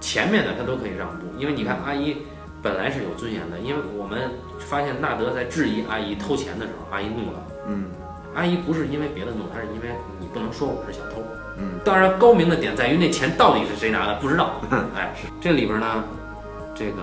[0.00, 2.18] 前面的她都可以让步，因为你看阿姨
[2.62, 7.46] 本来是有尊严的，因为我们发现纳德在质疑阿姨偷钱的时候，阿姨怒了。
[7.68, 7.86] 嗯
[8.34, 9.88] 阿姨不是因为别的怒，她是因为
[10.20, 11.22] 你不能说我是小偷。
[11.58, 14.60] 嗯，当然高明的点在于那钱到底是谁拿的不知道。
[14.94, 16.04] 哎，这里边呢，
[16.74, 17.02] 这个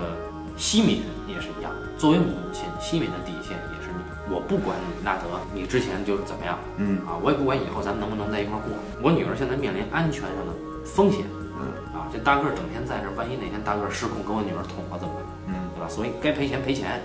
[0.56, 8.72] 西敏也是一样，作为母亲，西敏的底线也是你，我不管你纳德，你之前就是怎么样嗯啊，我也不管以后咱们能不能在一块儿过。
[9.02, 10.54] 我女儿现在面临安全上的
[10.86, 11.26] 风险，
[11.58, 11.66] 嗯
[11.98, 15.24] 啊，这大个儿整天在这儿，万一哪天大个儿失控跟我女儿捅了怎么办？
[15.48, 15.88] 嗯对吧？
[15.90, 17.02] 所以该赔钱赔钱，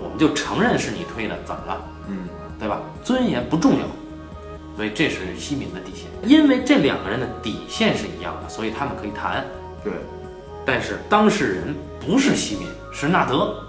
[0.00, 1.84] 我们就承认是你推的，怎么了？
[2.08, 2.24] 嗯
[2.58, 2.80] 对吧？
[3.04, 3.84] 尊严不重要，
[4.76, 6.06] 所以这是西敏的底线。
[6.22, 9.44] 因为这两个人的底线是一样的，所以他们可以谈。
[9.82, 9.92] 对
[10.64, 13.62] 但是当事人不是西敏，是纳德。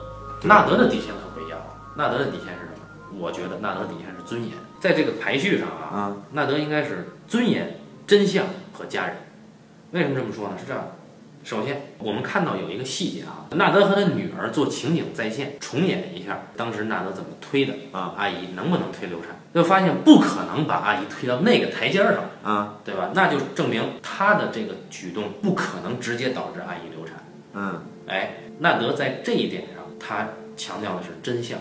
[0.43, 1.65] 纳德的底线可不一样了。
[1.95, 3.17] 纳德的底线是什么？
[3.19, 4.51] 我觉得纳德底线是尊严。
[4.79, 9.15] 在这个排序上啊，啊纳德应该是尊严、真相和家人。
[9.91, 10.55] 为什么这么说呢？
[10.59, 10.91] 是这样的。
[11.47, 23.11] 首先，我们看到有一个细节啊，纳德和他女儿做情景再现，重演一下当时纳德怎么推的啊，阿姨能不能推流产，就发现不可能把阿姨推到那个台阶儿上，啊对吧？
[23.13, 27.15] 那就证明他的这个举动不可能直接导致阿姨流产。
[27.53, 31.57] 嗯哎，纳德在这一点上，他强调的是真相，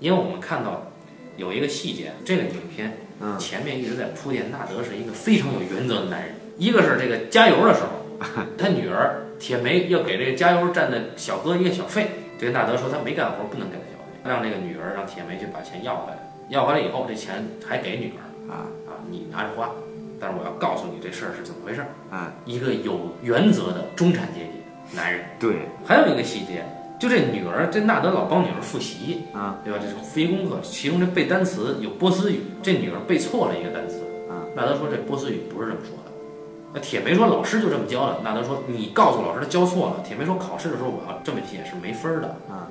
[0.00, 0.90] 因为我们看到
[1.36, 6.34] 有一个细节，这个影片嗯前面一直在铺垫纳德是一个非常有原则的男人。
[6.58, 7.99] 一个是这个加油的时候，
[8.58, 16.18] 他女儿铁梅要给这个加油站的小哥一个小费，这个纳德说他没干活，不能给他小费，让这个女儿让铁梅去把钱要回来。
[16.48, 19.70] 要回来以后，这钱还给女儿啊啊，你拿着花。
[20.20, 21.86] 但是我要告诉你这事儿是怎么回事儿。
[22.10, 25.22] 啊，一个有原则的中产阶级男人。
[25.38, 26.62] 对还有一个细节，
[26.98, 29.78] 就这女儿，这纳德老帮女儿复习，啊对吧？
[29.80, 34.00] 这是复习功课，其中这背单词有波斯语，这女儿背错了一个单词。
[34.28, 35.99] 啊，纳德说这波斯语不是这么说的。
[36.72, 38.20] 那铁梅说老师就这么教的。
[38.22, 40.04] 纳德说你告诉老师他教错了。
[40.06, 42.28] 铁梅说考试的时候我要这么写是没分儿的。
[42.48, 42.68] 啊，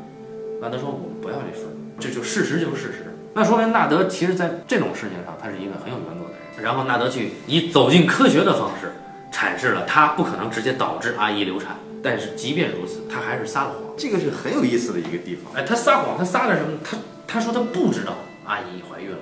[0.61, 3.13] 纳德说我们不要这分儿，这就事实就是事实。
[3.33, 6.63] 那说明纳德其实在这种事情上他是一个很有原则的人。
[6.63, 8.91] 然后纳德去以走进科学的方式
[9.31, 13.81] 阐释了他不可能直接导致阿姨流产，但是即便如此，他还是撒了谎。
[13.97, 15.53] 这个是很有意思的一个地方。
[15.53, 16.79] 哎，他撒谎，他撒的什么？
[16.83, 18.13] 他他说他不知道
[18.45, 19.17] 阿姨怀孕了，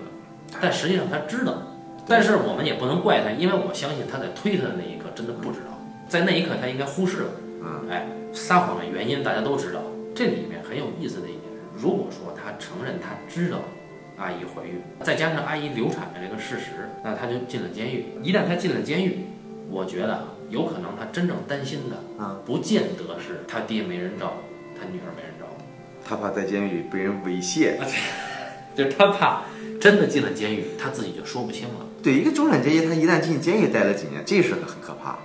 [0.61, 1.53] 但实际上他知道。
[2.07, 7.29] 但是我们也不能怪他，因为我相信他在推他的那一刻真的不知道，在那一刻他应该忽视了。
[7.61, 9.81] 嗯，哎，撒谎的原因大家都知道。
[10.15, 11.43] 这里面很有意思的一点
[11.75, 13.59] 是，如果说他承认他知道
[14.17, 18.05] 阿姨怀孕，再加上阿姨流产的这个事实，那他就进了监狱。
[18.23, 19.25] 一旦他进了监狱，
[19.69, 25.63] 我觉得啊，有可能他真正担心的，啊，不见得是他爹没人照顾，他女儿没人照顾。
[26.07, 27.75] 他怕在监狱里被人猥亵。
[28.73, 29.41] 就是他怕
[29.81, 31.86] 真的进了监狱，他自己就说不清了。
[32.07, 35.17] 对一个中产阶级，他一旦进监狱待了几年，这事儿很可怕。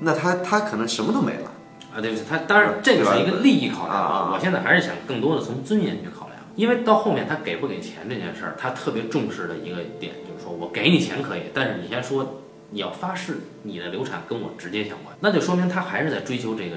[0.00, 1.52] 那他他可能什么都没了。
[1.94, 16.76] 啊，对不起，他当然这个是一个利益考量啊我现在还是想更多的从尊严去考量，因为到后面他给不给钱这件事儿，他特别重视的一个点就是说我给你钱可以，但是你先说你要发誓你的流产跟我直接相关，那就说明他还是在追求这个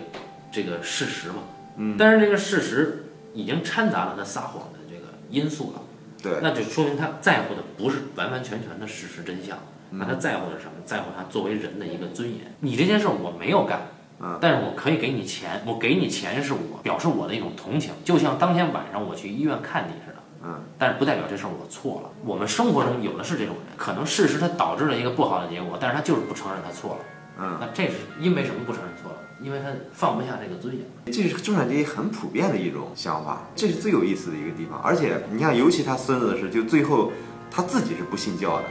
[0.52, 1.41] 这个事实嘛。
[1.78, 5.82] 嗯，但是这个事实已经掺杂了他撒谎的这个因素了。
[6.21, 9.58] 对，那就说明他在乎的不是完完全全的事实真相，
[9.91, 10.73] 嗯那他在乎的是什么？
[10.86, 12.53] 在乎他作为人的一个尊严。
[12.60, 13.82] 你这件事儿我没有干，
[14.19, 20.17] 嗯但是我可以给你钱，我给你钱是我表示我的一种同情，就像当天晚上我去医院看你似的。
[20.43, 22.10] 嗯，但是不代表这事儿我错了。
[22.23, 26.99] 我们生活中有的是这种人，可能事实他导致了一个不好的结果，但是他就是不承认他错了。
[27.39, 29.16] 嗯，那这是因为什么不承认错了？
[29.41, 30.86] 因为他放不下这个尊严。
[31.06, 34.80] 这是中产阶级很普遍的一种想法，这是最有意思的一个地方。
[34.82, 37.12] 而且你看，尤其他孙子的是，就最后
[37.50, 38.65] 他自己是不信教的，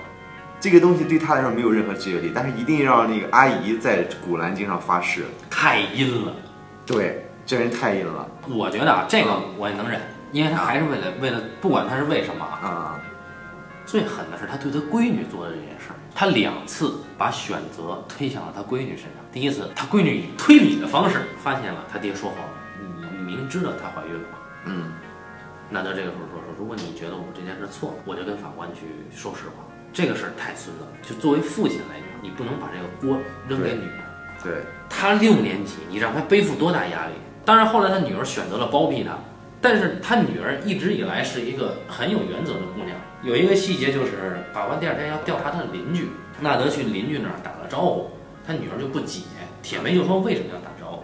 [0.61, 5.25] 这个东西对他来说没有任何制约力，但是一定要让那个阿姨在《古兰经》上发誓。
[5.51, 6.33] 太阴了。
[6.85, 10.01] 对，这人太阴了我觉得啊，这个我也能忍，
[10.33, 13.03] 因为他还是为了为了，不管他是为什么啊，啊！
[13.87, 19.25] 最狠的是他对他闺女做的这件事儿，他两次把选择推向了他闺女身上。
[19.33, 22.39] 第一次，他闺女以推理的方式发现了他爹说谎，
[22.81, 24.39] 你你明知道她怀孕了吗？
[24.65, 24.93] 嗯，
[25.71, 29.65] 难道这个时候说说，如果你觉得我这件事错了，我就跟法官去说实话。
[29.93, 33.19] 这个事儿太孙子了，就作为父亲来讲，你不能把这个锅
[33.49, 34.03] 扔给女儿。
[34.43, 37.13] 对，他六年级，你让他背负多大压力？
[37.45, 39.17] 当然，后来他女儿选择了包庇他，
[39.69, 42.97] 但是他女儿一直以来是一个很有原则的姑娘。
[43.25, 48.11] 有一个细节就是，法官第二天要调查他的邻居，纳德去邻居那儿打了招呼，
[48.47, 49.23] 他女儿就不解，
[49.65, 51.03] 铁梅就说为什么要打招呼？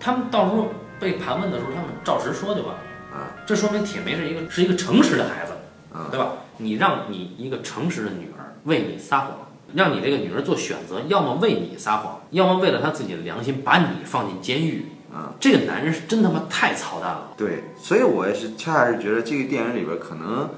[0.00, 0.66] 他们到时候
[0.98, 2.80] 被盘问的时候，他们照实说就完了。
[3.12, 5.52] 啊，这说明铁梅是一个是一个诚实的孩子，
[5.92, 6.32] 啊对吧？
[6.56, 9.36] 你让你一个诚实的女儿为你撒谎，
[9.74, 14.86] 让你这个女儿做选择，要么为你撒谎，要么为了她自己的良心把你放进监狱。
[15.12, 17.32] 啊，这个男人是真他妈太操蛋了。
[17.36, 20.48] 对，所以我也是恰恰是觉得这个电影里边可能，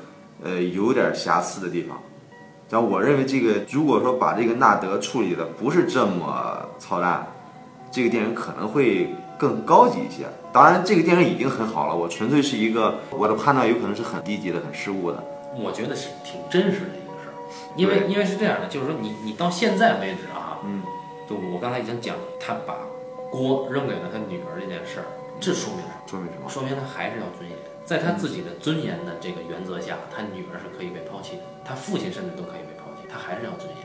[0.43, 2.01] 呃，有点瑕疵的地方。
[2.71, 7.27] 但我认为这个如果说把这个纳德处理的不是这么操蛋，
[7.90, 10.27] 这个电影可能会更高级一些。
[10.53, 15.23] 当然，这个电影已经很好了，我纯粹是一个我的判断有可能是很低级的、很失误的。
[15.57, 17.35] 我觉得是挺真实的一个事儿，
[17.77, 20.83] 因为因为是这样的，就是说你你到现在为止啊，嗯，
[21.29, 22.75] 就我刚才已经讲，他把
[23.35, 25.07] 锅扔给了他女儿这件事儿，
[25.40, 26.07] 这说明什么？
[26.07, 26.49] 说明什么？
[26.49, 33.85] 说明他还是要尊严，在他自己的尊严的这个原则下，他女儿是可以被抛弃的，他父亲甚至都可以被抛弃，他还是要尊严。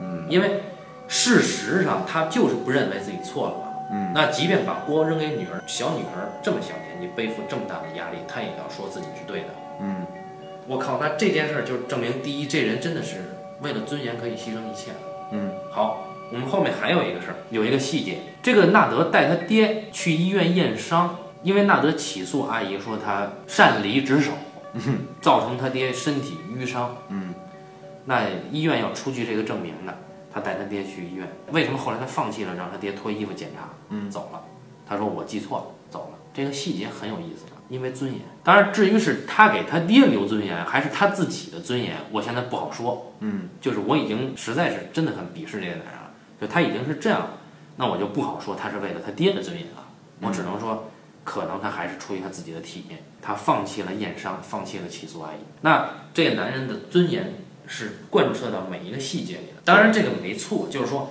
[0.00, 0.62] 嗯，因为
[1.06, 3.64] 事实上他就是不认为自己错了嘛。
[3.90, 9.48] 嗯，那即便把锅扔给女儿，小女儿这么小年纪背负这么大的压力，他也要说自己是对的。
[9.80, 10.06] 嗯，
[10.66, 13.16] 我靠，那这件事儿就证明，第一，这人真的是
[13.60, 14.92] 为了尊严可以牺牲一切。
[15.30, 24.32] 嗯，好，我们后面还有一个事儿，有一个细节，这个纳德带他爹去医院验伤，因为纳德起诉阿姨说他擅离职守，
[25.20, 26.96] 造成他爹身体淤伤。
[27.08, 27.34] 嗯，
[28.04, 29.96] 那医院要出具这个证明的，
[30.32, 31.26] 他带他爹去医院。
[31.52, 33.68] 为什么后来他放弃了让他爹脱衣服检查？
[33.88, 34.42] 嗯，走了。
[34.86, 36.18] 他说我记错了，走了。
[36.34, 38.20] 这个细节很有意思，因为尊严。
[38.44, 43.12] 当然，至于是他给他爹留尊严，还是他自己的尊严，我现在不好说。
[43.20, 45.97] 嗯，就是我已经实在是真的很鄙视这个男人了，
[46.40, 47.38] 就他已经是这样了，
[47.76, 49.88] 那我就不好说他是为了他爹的尊严了。
[50.20, 50.90] 我只能说，
[51.24, 55.38] 可能他还是出于他自己的体面，他放弃了验伤，放弃了起诉阿姨。
[55.62, 57.34] 那这个男人的尊严
[57.66, 59.62] 是贯彻到每一个细节里的。
[59.64, 61.10] 当然，这个没错，就是说。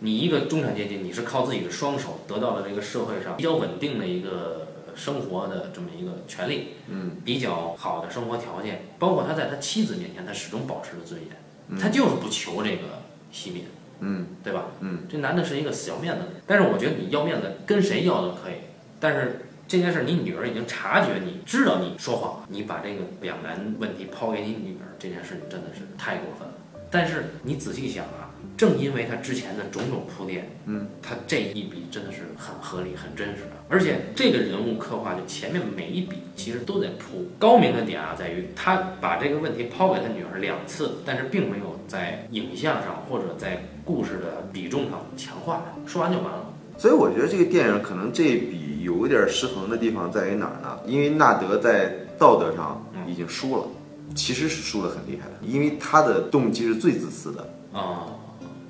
[0.00, 11.30] 你一个中产阶级，你是靠自己的双手得到了这个社会上比较稳定的一个生活的这么一个权利，嗯，比较好的生活条件，包括他在他妻子面前，他始终保持着尊严，
[11.68, 13.00] 嗯他就是不求这个
[13.32, 13.62] 熄灭，
[14.04, 14.66] 嗯，对吧？
[14.80, 18.54] 嗯，这男的是一个死要面子的人，但是我觉得你要面子跟谁要都可以，
[19.00, 26.54] 但是这件事你女儿已经察觉，你知道你说谎，你把这个两难问题抛给你女儿，这件事你真的是太过分了。
[26.90, 28.23] 但是你仔细想啊，
[28.56, 33.50] 正因为他之前的种种铺垫，嗯，他这一笔真的是很合理、很真实的。
[33.68, 37.26] 而且这个人物刻画，就前面每一笔其实都在铺。
[37.38, 46.52] 高明的点啊，在于他把这个问题抛给他女儿两次，但是并没有在影像上或者在故事的比重上强化，说完就完了。
[46.78, 50.78] 所以我觉得这个电影可能这一笔有一点失衡的地方在于哪儿呢？
[50.86, 53.66] 因为纳德在道德上已经输了，
[54.14, 57.48] 其实是输得很厉害的，因为他的动机是最自私的。
[57.72, 58.06] 啊、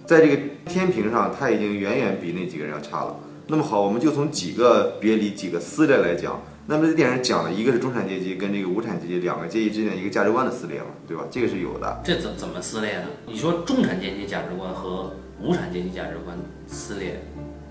[0.07, 3.17] 在这个天平上，他已经远远比那几个人要差了。
[3.47, 6.41] 那么好，我们就从几个别离、几个撕裂来讲。
[6.67, 11.25] 那么这电影讲了一个是中产阶级跟这个无产阶级两个阶级之间一个价值观的撕裂嘛，对吧？
[11.31, 12.01] 这个是有的。
[12.03, 13.05] 这怎怎么撕裂呢？
[13.27, 16.35] 你说中产阶级价值观和无产阶级价值观
[16.67, 17.21] 撕裂，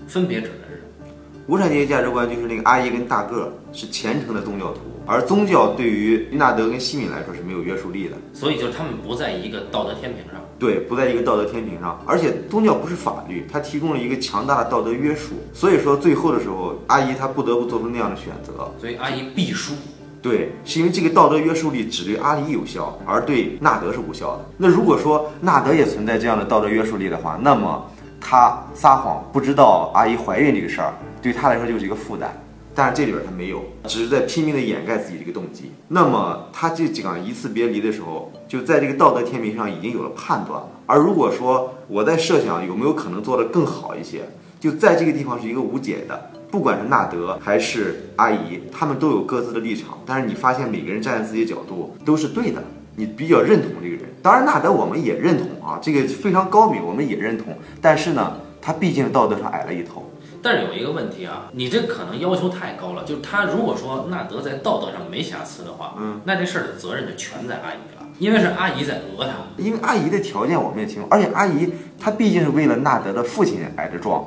[0.06, 1.08] 分别指的是什么？
[1.48, 8.16] 无产阶级价值观就是那个阿姨跟大个儿是虔诚的宗教徒，而宗教对于纳德跟西敏来说是没有约束力的。
[8.32, 10.40] 所以就是他们不在一个道德天平上。
[10.58, 15.34] 对，不在一个道德天平上，而且宗教不是法律，它提供了一个强大的道德约束。
[15.52, 18.70] 所以说，最后的时候，阿姨她不得不做出那样的选择。
[18.80, 19.74] 所以阿姨必输。
[20.22, 24.44] 对，是因为这个道德约束力只对阿姨有效，而对纳德是无效的。
[24.56, 27.84] 那如果说纳德也存在这样的道德约束力的话，那么
[28.20, 32.34] 他撒谎不知道阿姨怀孕这个事儿，对他来说就是一个负担。
[32.74, 35.70] 但是这里边他没有，只是在拼命的掩盖自己这个动机。
[35.88, 40.60] 那么他这讲一次别离的时候，就在这个道德天平上已经有了判断。
[40.86, 44.22] 而如果说我在设想有没有可能做得更好一些，
[44.58, 46.30] 就在这个地方是一个无解的。
[46.50, 52.62] 不管是纳德还是阿姨，他们都有各自的立场，但是你发现每个人站在自己的角度都是对的，
[52.94, 54.04] 你比较认同这个人。
[54.22, 57.56] 当然，纳德我们也认同啊，这个非常高明，我们也认同。
[57.80, 60.08] 但是呢，他毕竟道德上矮了一头。
[60.44, 63.02] 但是有一个问题啊，你这可能要求太高了。
[63.04, 69.30] 就是他如果说纳德在道德上没瑕疵的话，嗯，那这事儿的责任就全在阿姨了，因为是阿姨在讹他。
[69.56, 74.22] 因为阿姨的条件我们也清楚，而且阿姨她毕竟是为了纳德的父亲挨着撞，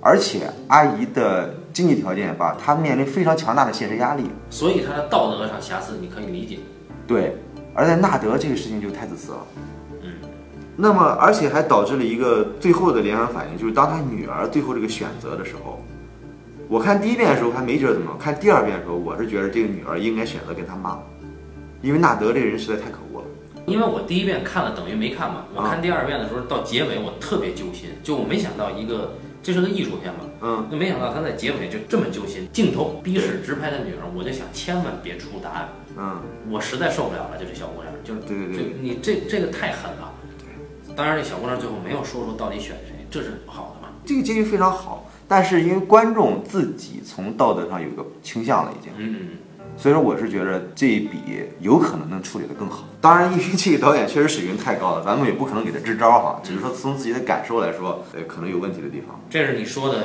[0.00, 4.30] 而且阿姨的经济条件吧，她面临非常强大的现实压力。
[4.48, 6.60] 所以她的道德上瑕疵你可以理解。
[7.08, 7.36] 对，
[7.74, 9.38] 而在纳德这个事情就太自私了。
[10.76, 15.82] 嗯，那么而且还导致了一个最后的连环反应，就是当他女儿最后这个选择的时候，
[16.68, 20.98] 我看第一遍的时候还没觉得怎么样，看第二遍的时候，我是觉得这个女儿应该选择跟他妈，
[21.80, 23.26] 因为纳德这个人实在太可恶了。
[23.66, 36.20] 因为我第一遍看了等于没看嘛，我看第二遍的时候到结尾我特别揪心，就我没想到一个这是个艺术片嘛，嗯，就没想到他在结尾就这么揪心，镜头逼视直拍他女儿，我就想千万别出答案，嗯，
[36.50, 40.12] 我实在受不了了，就这小姑娘，就是就对对对，你这这个太狠了。
[40.96, 43.92] 当然，这小姑娘最后没有说出到底选谁，这是好的嘛？
[44.06, 48.90] 这个结局非常好，但是因为观众自己从道德上有一个倾向了已经。
[48.96, 49.28] 嗯嗯，
[49.76, 51.18] 所以说，我是觉得这一笔
[51.60, 52.84] 有可能能处理得更好。
[53.06, 56.40] 当然，因为这个导演确实水平太高了， 咱们也不可能给他支招哈。
[56.42, 59.20] 只是说从自己的感受来说，呃，可能有问题的地方。
[59.30, 60.02] 这是你说的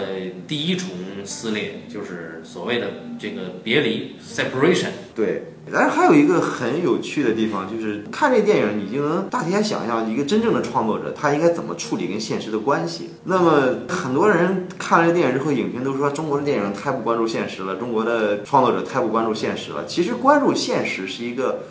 [0.48, 0.90] 第一重
[1.26, 2.88] 撕裂，就是所谓的
[3.18, 4.90] 这个别离 （separation）。
[5.16, 13.10] 对，但是还有一个很有趣的地方，就是看这电影，你就能大体上想象一个真正的创作者他应该怎么处理跟现实的关系。
[13.24, 19.88] 那么很多人看了这电影之后，影评都说中国的电影太不关注现实了，中国的创作者太不关注现实了。
[19.88, 21.62] 其实关注现实是一个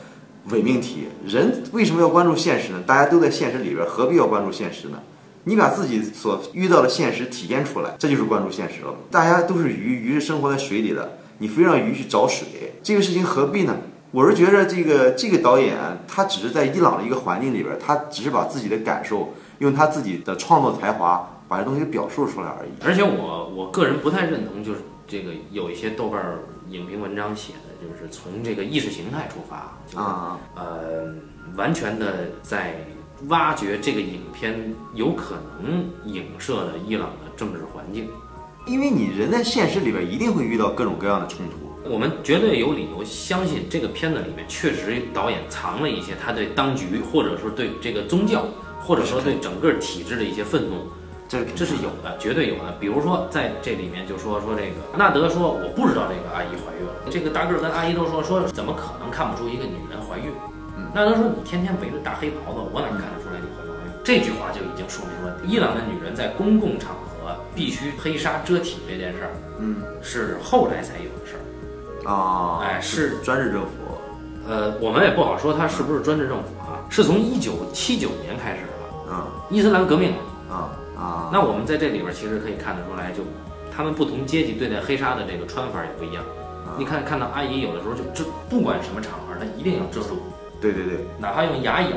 [0.51, 1.09] 伪命题。
[1.27, 2.83] 人为什么要关注现实呢？
[2.87, 5.01] 大家都在现实里边，何必要关注现实呢？
[5.45, 8.95] 你把自己所遇到的现实体现出来，这就是关注现实了。
[9.11, 13.77] 大家都是鱼，鱼是生活在水里的，你非让鱼去找水，这个事情何必呢？
[14.13, 15.77] 我是觉得这个这个导演
[16.09, 22.71] 他只是在伊朗的一个环境里边，他只是把自己的感受用他自己的创作才华把这东西表述出来而已。
[22.85, 26.21] 而且我我个人不太认同，就是这个有一些豆瓣
[26.71, 31.13] 影评文章写的，就是从这个意识形态出发，就是啊，呃，
[31.57, 32.87] 完全的在
[33.29, 38.09] 挖掘这个影片有可能影射的伊朗的政治环境。
[38.67, 41.91] 因为你人在现实里边一定会遇到各种各样的冲突。
[41.91, 48.45] 我们绝对有理由相信，这个片子里面确实导演藏了一些他对当局，或者说对这个宗教，
[48.81, 50.87] 或者说对整个体制的一些愤怒，
[51.31, 52.75] 这是这是有的，绝对有的。
[52.81, 60.27] 比如说在这里面就说说这个纳德说我不知道这个阿姨怀孕了，这个大个儿跟阿姨都说说怎么可能看不出一个女人怀孕？
[60.93, 63.93] 纳德说你天天围着大黑袍子，我哪看得出来你怀不怀孕？
[64.03, 65.47] 这句话就已经说明问题。
[65.47, 72.11] 伊朗的女人在公共场合必须黑纱遮体这件事儿，嗯是后来才有的事儿。
[72.11, 73.71] 啊，哎是专制政府。
[74.49, 80.13] 呃，我们也不好说它是不是专制政府啊，是从一九七九年开始的啊伊斯兰革命。
[80.51, 83.23] 啊啊，那我们在这里边其实可以看得出来，就
[83.75, 86.23] 他们不同阶级对待黑纱的这个穿法也不一样。
[86.79, 90.19] 你看，看到阿姨有的时候就遮，不管什么场合，她一定要遮住，
[90.61, 91.07] 对对对。
[91.19, 91.97] 哪怕用牙咬，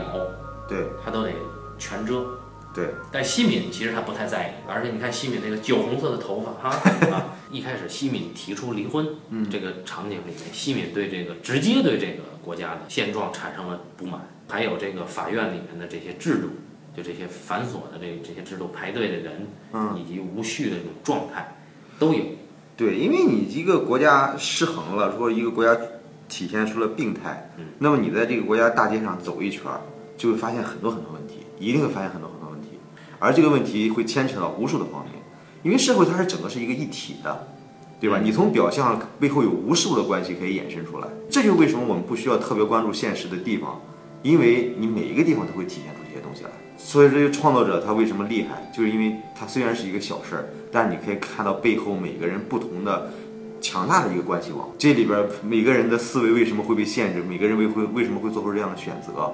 [0.67, 1.31] 对，她都得
[1.77, 2.25] 全遮。
[2.73, 6.75] 对，但西敏其实她不太在意，而且你看西敏那个酒红色的头发哈
[7.13, 9.47] 啊，一开始西敏提出离婚，嗯。
[9.47, 16.47] 这个场景里面，西敏对这个直接对这个国家的现状产生了不满，还有这个法院里面的这些制度，
[16.95, 21.55] 就这些繁琐的这这些制度排队的人，嗯，以及无序的这种状态，
[21.97, 22.19] 都有。
[22.75, 25.79] 对，因为你一个国家失衡了，说一个国家
[26.27, 29.81] 体现出了病态，嗯那么你在这个国家大街上走一圈儿，
[30.17, 32.69] 就会发现很多很多问题，一定会发现很多很多问题，
[33.19, 35.13] 而这个问题会牵扯到无数的方面，
[35.61, 37.47] 因为社会它是整个是一个一体的，
[37.99, 38.17] 对吧？
[38.19, 43.79] 嗯你从表象背后有无数的关系可以衍生出来，这就是为什么我们不需要特别关注现实的地方，
[44.23, 46.49] 因为你每一个地方都会体现出这些东西来。
[46.85, 53.09] 所以这个创作者他为什么厉害，就是因为他虽然是一个小事儿，但你可以看到背后每个人不同的
[53.61, 54.69] 强大的一个关系网。
[54.77, 59.33] 这里边儿每个人的思维为什么会被限制，每个人为会为什么会做出这样的选择？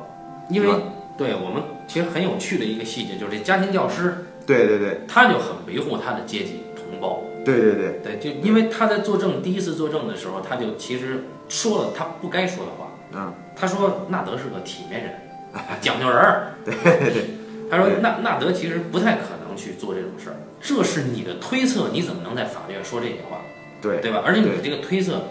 [0.50, 0.70] 因为
[1.18, 7.22] 对我们其实很有趣的一个细节，就是这家庭教师对对对他就很维护他的阶级同胞。
[7.44, 12.88] 对对对对，就因为他在作证第一次作证的时候，他就其实说了他不该说的话。
[13.12, 15.14] 嗯，他说纳德是个体面人，
[15.82, 16.54] 讲究人儿。
[16.66, 17.26] 对对对，
[17.70, 23.38] 他说对纳纳德其实不太可能去做这种事儿，这是你的推测，你怎么能在法院说这些话，
[23.82, 24.22] 对对吧？
[24.26, 25.24] 而且你对这个推测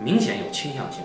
[0.00, 1.02] 明显有倾向性。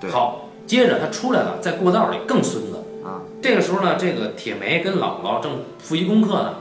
[0.00, 2.78] 对好，接着他出来了，在过道里更孙子。
[3.04, 6.54] 啊，这个时候呢，这个铁梅跟姥姥正复习功课呢。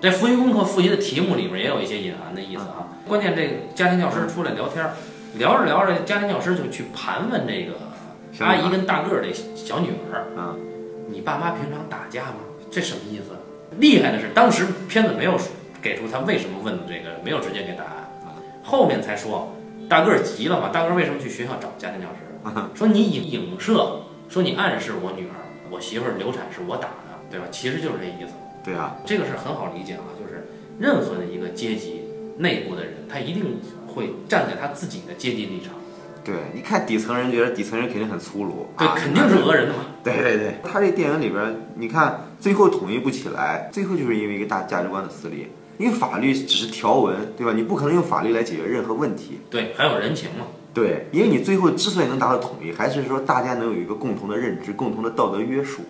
[0.00, 2.86] 这复习功课复习的题目里面也有一些隐含的意思啊。
[3.08, 4.92] 关键这个家庭教师出来聊天儿，
[5.38, 10.54] 聊着聊着，家庭教师就去盘问这个阿姨跟大个儿这小女儿，啊，
[11.10, 12.36] 你爸妈平常打架吗？
[12.70, 13.34] 这什么意思？
[13.78, 15.38] 厉害的是，当时片子没有
[15.80, 18.10] 给出他为什么问这个，没有直接给答案，
[18.62, 19.54] 后面才说
[19.88, 20.68] 大个儿急了嘛。
[20.68, 22.58] 大个儿为什么去学校找家庭教师？
[22.74, 25.36] 说你影影射，说你暗示我女儿，
[25.70, 27.46] 我媳妇儿流产是我打的，对吧？
[27.50, 28.34] 其实就是这意思。
[28.64, 30.46] 对啊，这个是很好理解啊，就是
[30.78, 32.02] 任何的一个阶级
[32.38, 35.74] 内部的人，他一定会站在他自己的阶级立场，
[36.24, 39.80] 对，你看底层人觉得底层人肯定很粗鲁，对，啊肯定是讹人的嘛。
[40.02, 45.48] 对对对，他这电影里边，你看最后统一不起来，最后就是因为一个大价值观的撕裂。
[45.78, 47.52] 因为法律只是条文，对吧？
[47.54, 49.38] 你不可能用法律来解决任何问题。
[49.48, 50.46] 对，还有人情嘛。
[50.74, 55.82] 对，因为你最后之所以能达到统一，还是说大家能有一个共同的认知、共同的道德约束。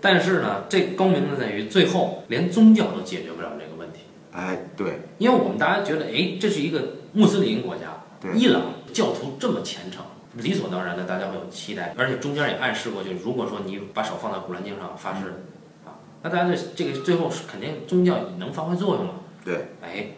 [0.00, 4.00] 但是呢，这高明的在于最后连宗教都解决不了这个问题，
[4.32, 8.62] 哎，对因为我们大家觉得，哎，这是一个穆斯林国家，对伊朗
[8.92, 15.44] 教徒这么虔诚，理所当然的大家会有期待，而且中间也暗示过，就如果说你把手放在古兰经上发誓，
[15.84, 19.14] 啊，那大家这这个最后是肯定宗教能发挥作用了。
[19.44, 20.08] 对哎，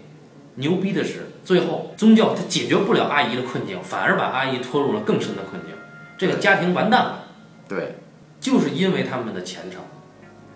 [0.56, 5.74] 牛逼的是，最后宗教它解决不了阿姨的困境，反而把阿姨拖入了更深的困境，
[6.18, 7.24] 这个家庭完蛋了，
[7.68, 7.94] 对
[8.40, 9.80] 就是因为他们的虔诚，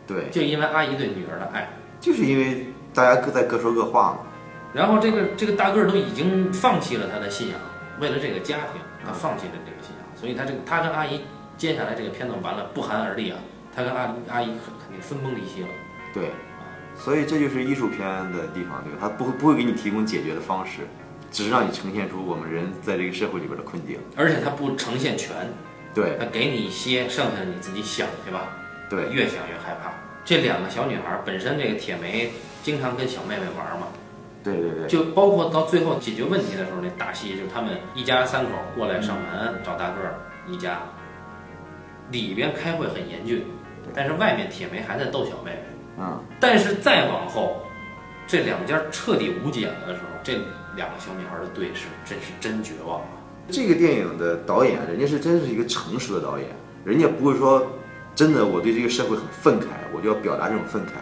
[0.07, 1.69] 对，就因为阿姨对女儿的爱。
[2.01, 4.19] 就是因为大家各在各说各话嘛。
[4.75, 7.59] 然后这个这个大个儿都已经放弃了他的信仰，
[8.01, 11.23] 为了这个家庭，他放弃了这个信仰，所以他这个他跟阿姨
[11.57, 13.39] 接下来这个片子完了不寒而栗啊，
[13.75, 15.69] 他跟阿阿姨肯定分崩离析了。
[16.13, 16.31] 对，
[16.97, 18.01] 所以这就是艺术片
[18.33, 18.99] 的地方，对吧？
[19.01, 20.83] 他不会不会给你提供解决的方式，
[21.31, 23.99] 只是让你呈现出我们人在这个社会里边的困境。
[24.17, 25.35] 而且他不呈现全，
[25.95, 28.49] 对他给你一些，剩下的你自己想去吧。
[28.91, 29.93] 对越想越害怕。
[30.25, 32.33] 这两个小女孩本身这个铁梅
[32.63, 33.89] 经常跟小妹妹玩嘛，
[34.45, 34.87] 对对对。
[34.87, 40.83] 就包括到最后解决问题的时候，那大戏就是他们一家三口过来上门找大个儿一家，
[42.13, 43.45] 里边开会很严峻，
[43.95, 45.65] 但是外面铁梅还在逗小妹妹。
[45.99, 47.63] 嗯，但是再往后，
[48.27, 50.35] 这两家彻底无解了的时候，这
[50.77, 53.07] 两个小女孩的对视真是真绝望啊！
[53.49, 56.49] 这个电影的导演，人家是真是一个成熟的导演，
[56.85, 57.65] 人家不会说
[58.15, 60.95] 真的我对这个社会很愤慨，我就要表达这种愤慨，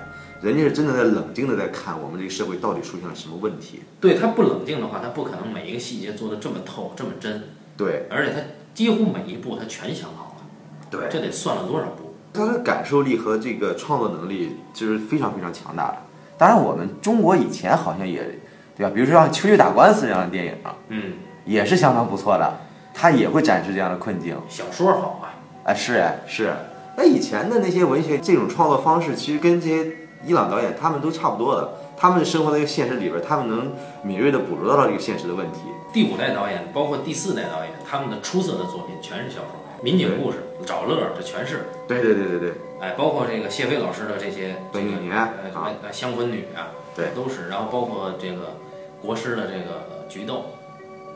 [0.42, 3.80] 人家是真的在冷静的在看我们这个社会到底出现了什么问题。
[4.00, 7.44] 对他不冷静的话，他不可能每一个细节做得这么透、这么真，
[7.76, 8.40] 对而且他
[8.74, 10.44] 几乎每一步他全想好了。
[10.90, 12.14] 对，这得算了多少步？
[12.34, 15.98] 他的感受力和这个创作能力就是非常非常强大的。
[16.36, 18.38] 当然，我们中国以前好像也
[18.76, 18.92] 对吧？
[18.92, 21.12] 比如说像《秋菊打官司》这样的电影啊，嗯，
[21.44, 22.58] 也是相当不错的，
[22.92, 24.36] 他也会展示这样的困境。
[24.48, 25.30] 小说好啊，
[25.64, 26.52] 哎，是哎是。
[26.96, 31.72] 那以前的那些文学这种创作方式，其实跟这些伊朗导演他们都差不多的。
[31.96, 35.60] 他们生活在一个现实里边，他们能敏锐地捕捉到这个现实的问题。
[35.92, 39.50] 第五代导演，包括第四代导演，他们的出色的作品全是小说，
[39.82, 41.66] 民警故事、找乐儿，这全是。
[41.86, 47.48] 对对对对对哎，包括这个谢飞老师的这些这个本命年呃香魂女啊，对都是。
[47.48, 48.56] 然后包括这个
[49.00, 50.46] 国师的这个菊豆，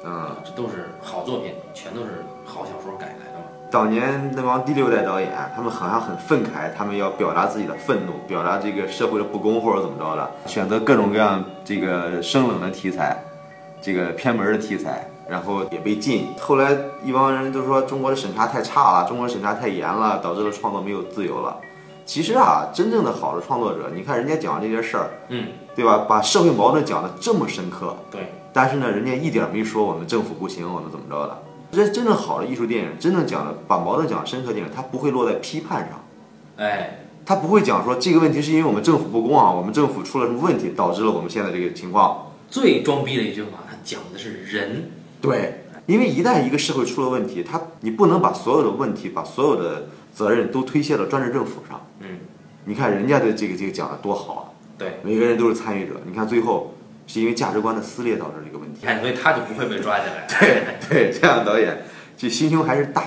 [0.05, 3.71] 啊，这都是好作品，全都是好小说改来的嘛。
[3.71, 13.17] 当年那帮第六代导演，他们好像很愤慨，他们要表达自己的愤怒，表达这个社会的不公或者怎么着的，选择各种各样这个生冷的题材，
[13.83, 16.29] 这个偏门的题材，然后也被禁。
[16.39, 21.57] 后来一帮人都说中国的审查太差了，中国的审查太严了，导致了创作没有自由了。
[22.05, 26.07] 其实啊，真正的好的创作者，你看人家讲这些事儿，嗯，对吧？
[26.09, 31.37] 把社会矛盾讲得这么深刻，对，但是呢，人家一点没说我们政府不行，我们怎么着的。
[31.73, 36.05] 这真正好的艺术电影，真正讲的把矛盾讲深刻的电影，它不会落在批判上，
[36.57, 42.33] 哎，它不会讲说这个问题是因为我们政府不公啊，我们政府出了什么问题导致了我们现在这个情况。
[42.49, 44.91] 最装逼的一句话，它讲的是人。
[45.21, 51.85] 对，因为一旦一个社会出了问题，它你不能把所有的问题、把所有的责任都推卸到专制政府上。
[52.01, 52.21] 嗯，
[52.65, 54.43] 你看人家的这个这个讲的多好啊，
[54.79, 56.01] 对，每个人都是参与者。
[56.07, 56.75] 你看最后
[57.07, 58.87] 是因为价值观的撕裂导致这个问题。
[58.87, 60.27] 哎，所以他就不会被抓起来。
[60.39, 61.85] 对对，这样导演
[62.17, 63.03] 就心胸还是大。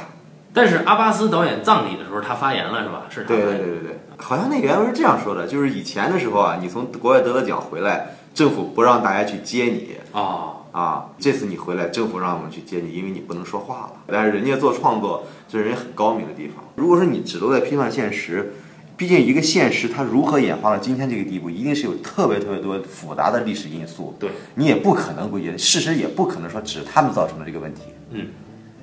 [0.52, 3.04] 但是阿巴斯导演葬礼的时候，他发言了是吧？
[3.10, 13.92] 是他对对对对对，好像那原文是这样说的，就是以前的时候啊，你从国外得了奖回来，政府不让大家去接你哦，啊，这次你回来，政府让我们去接你，因为你不能说话了。
[14.08, 16.64] 但是人家做创作，这是人家很高明的地方。
[16.76, 18.54] 如果说你只都在批判现实，
[19.00, 24.14] 毕竟一个现实它如何演化到今天这个地步，一定是有特别特别多复杂的历史因素。
[24.20, 27.84] 对，你也不可能归结，事实也不可能说只是他们造成的这个问题。
[28.12, 28.28] 嗯，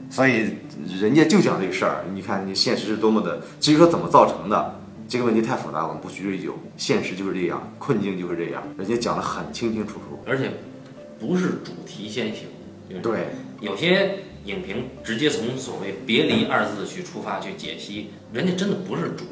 [0.08, 0.52] 所以
[0.98, 6.54] 人家就讲这个事儿，你看你现实是多么的，至于说怎么造成的，这个问题太复杂，我们不去追究。
[6.78, 10.18] 现实就是这样，困境就是这样，人家讲的很清清楚楚。
[10.24, 10.50] 而且
[11.20, 12.44] 不是主题先行。
[12.88, 13.26] 就是对，
[13.60, 19.24] 有些影评直接从所谓“别离”二字去出发去解析，人家真的不是主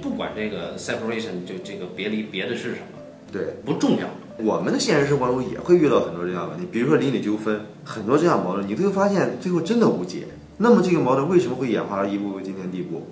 [0.00, 2.86] 不管这个 separation 就这个别离别的是什么
[3.32, 4.06] 对，不重要。
[4.38, 10.26] 我们的现实生活中也会遇到很多这样的问题，比如说邻里纠纷，很多这样矛盾，你都会发现最后真的无解。
[10.58, 13.06] 那么这个矛盾为什么会演化到一步步今天地步？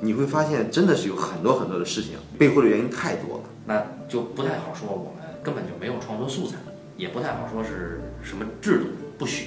[0.00, 3.44] 你会发现真的是有很多很多的事情，背后的原因太多了。
[3.66, 6.56] 那就不太好说，我们根本就没有创作素材，
[6.96, 9.46] 也不太好说是什么制度不许，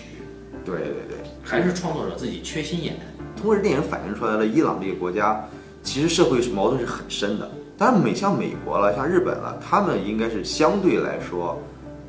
[0.63, 2.95] 对对对，还是创作者自己缺心眼。
[3.35, 5.45] 通过这电影反映出来了，伊朗这个国家
[5.85, 7.49] 其实社会是矛盾是很深的。
[7.77, 11.61] 当然，美像美国了，像日本了，他们应该是相对来说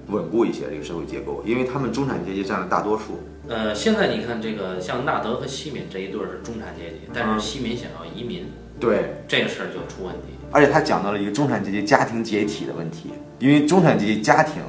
[0.09, 3.21] 稳固一些这个社会结构，因为他们中产阶级占了大多数。
[3.49, 8.47] 呃，现在你看这个像纳德和西敏这一对儿是中产阶级，但嗯是西敏想要移民，
[8.81, 10.35] 对，这个事儿就出问题。
[10.51, 14.63] 而且他讲到了一个中产阶级家庭解体的问题，因为中产阶级家庭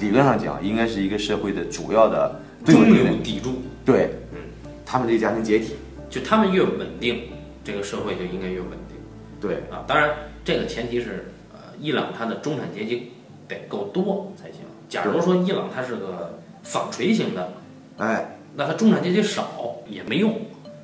[0.00, 4.38] 理论上讲应该是一个社会的主要的中流砥柱，对嗯，
[4.86, 5.74] 他们这个家庭解体，
[6.08, 7.22] 就他们越稳定，
[7.64, 8.96] 这个社会就应该越稳定
[9.40, 9.82] 对啊。
[9.86, 10.10] 当然，
[10.44, 13.10] 这个前提是，呃，伊朗它的中产阶级
[13.48, 14.60] 得够多才行。
[14.88, 17.52] 假如说伊朗它是个纺锤型的，
[17.96, 20.38] 哎，那它中产阶级少也没用。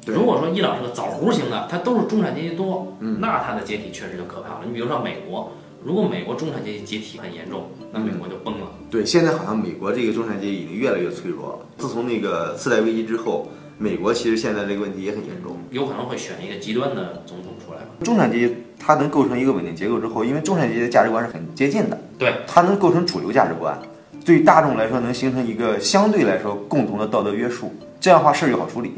[0.07, 4.61] 如果说伊朗是个枣核型的，它都是中产阶级多，嗯那它的解体确实就可怕了。
[4.67, 5.53] 你比如说美国，
[5.85, 8.67] 如果美国中产阶级解体很严重，那美国就崩了。
[8.91, 11.59] 对，现在好像美国这个中产阶级已经越来越脆弱了。
[11.79, 13.47] 自从那个次贷危机之后，
[13.83, 15.57] 美国其实现在这个问题也很严重。
[15.71, 17.87] 有可能会选一个极端的总统出来吧？
[18.05, 23.81] 中产阶级它能构成一个稳定结构之后，因为中产阶级的价值观是很接近的，对，它能构成主流价值观，
[24.23, 28.93] 对于大众来说能形成一个相对来说共同的道德约束，这样的话事儿就好处理。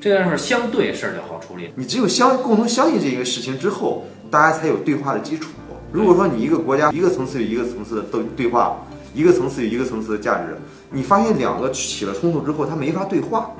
[0.00, 1.70] 这样是相对事儿就好处理。
[1.76, 5.50] 你只有相共同相信这个事情之后，大家才有对话的基础。
[5.92, 8.74] 如果说你一个国家一个层次有一个层次的对对话，
[9.14, 10.56] 一个层次有一个层次的价值，
[10.90, 13.50] 你发现两个起了冲突之后，它没法对话，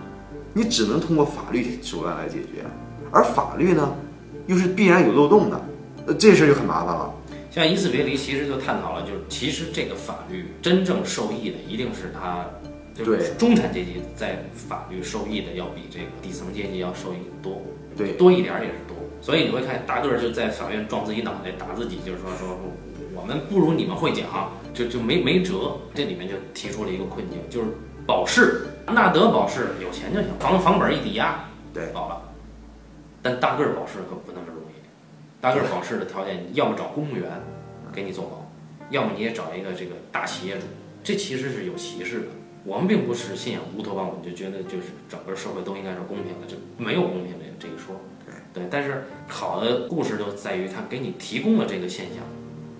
[0.55, 2.65] 你只能通过法律手段来解决，
[3.11, 3.93] 而法律呢，
[4.47, 5.61] 又是必然有漏洞的，
[6.07, 7.13] 呃，这事儿就很麻烦了。
[7.51, 12.47] 像以此为例，其实就探讨了，就是其实这个法律真正受益的一定是他，
[12.95, 17.61] 就是对中产阶级在法律受益的要比这个底层阶级要受益多，
[17.97, 18.97] 对多一点儿也是多。
[19.21, 22.59] 所以你会看大个儿就在法院撞自己脑袋打自己，就是说说
[23.15, 24.27] 我们不如你们会讲，
[24.73, 25.79] 就就没没辙。
[25.95, 27.69] 这里面就提出了一个困境，就是
[28.07, 32.21] 保释，纳德保释有钱就行，房房本一抵押，对保了。
[33.23, 34.77] 但大个儿保释可不那么容易，
[35.41, 37.31] 大个儿保释的条件，你要么找公务员
[37.93, 38.51] 给你做保，
[38.91, 40.67] 要么你也找一个这个大企业主，
[41.03, 42.27] 这其实是有歧视的。
[42.65, 47.97] 我们并不是信仰乌托邦，我们就觉得就是整个社会都应该是公平的，这没有公平这这一说。
[48.53, 52.23] 对，但是好的故事就在于它给你提供了这个现象，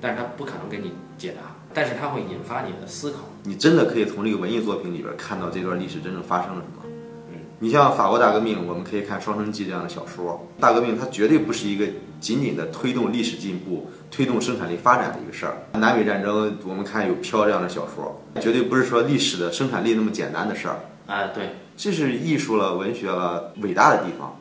[0.01, 3.19] 但是它不可能给你解答，但是它会引发你的思考。
[3.43, 6.95] 你真的可以从这个文艺作品里边看到这段历史真正发生了什么。
[7.31, 10.47] 嗯，你像法国大革命，我们可以看《双城记》这样的小说。
[10.61, 11.87] 大革命它绝对不是一个
[12.21, 15.57] 仅仅的推动历史进步、推动生产力发展的一个事儿。
[15.73, 20.77] 南北战争，我们看有《飘》这样的小说，绝对不是说历史的生产力那么简单的事儿。
[21.07, 24.35] 哎，对，这是艺术了、文学了伟大的地方，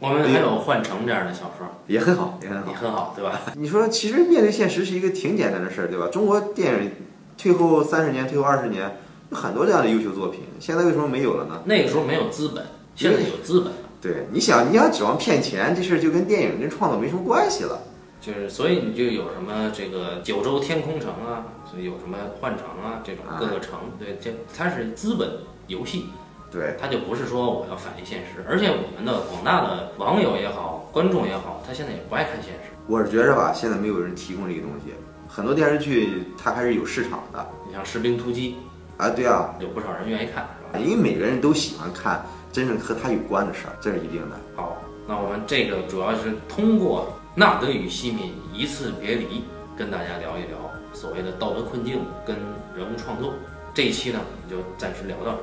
[0.00, 2.74] 我们还有《幻城》这样的小说，也很好，也很好也。
[2.74, 3.42] 很好，对吧？
[3.54, 6.08] 你说，其实面对现实是一个挺简单的事儿，对吧？
[6.08, 6.92] 中国电影
[7.36, 8.98] 退后三十年、退后二十年，
[9.30, 11.60] 有很多这样的优秀作品，现在为什么没有了呢？
[11.66, 12.64] 那个时候没有资本，
[12.96, 17.82] 现在有资本，对，你想，你要指望骗钱，这事儿就跟电影跟创作没什么关系了。
[18.22, 25.28] 就是所以你就有什么这个九州天空城啊，所以有什么幻城啊这种各个城，对，这它是资本
[25.66, 26.06] 游戏，
[26.50, 32.70] 对，他就不是说我要反映现实，而且我们的广大的网友也好，观众也好，他现在也不爱看现实。
[32.88, 34.92] 我是觉着吧，现在没有人提供这个东西，
[35.28, 38.56] 很多电视剧它还是有市场的你像《士兵突击
[38.96, 39.08] 啊。
[39.10, 40.84] 对啊，》，有不少人愿意看，是吧？
[40.84, 44.36] 因为每个人都喜欢看真正和他有关的事儿，这是一定的。
[44.56, 44.76] 好，
[45.06, 49.44] 那我们这个主要是通过纳德与西敏一次别离，
[49.78, 50.58] 跟大家聊一聊
[50.92, 52.34] 所谓的道德困境跟
[52.76, 53.32] 人物创作。
[53.72, 55.38] 这一期呢，我们就暂时聊到这儿，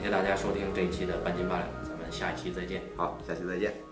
[0.00, 2.80] 感谢大家收听这一期的半斤八两，咱们下一期再见。
[2.96, 3.89] 好，下期再见。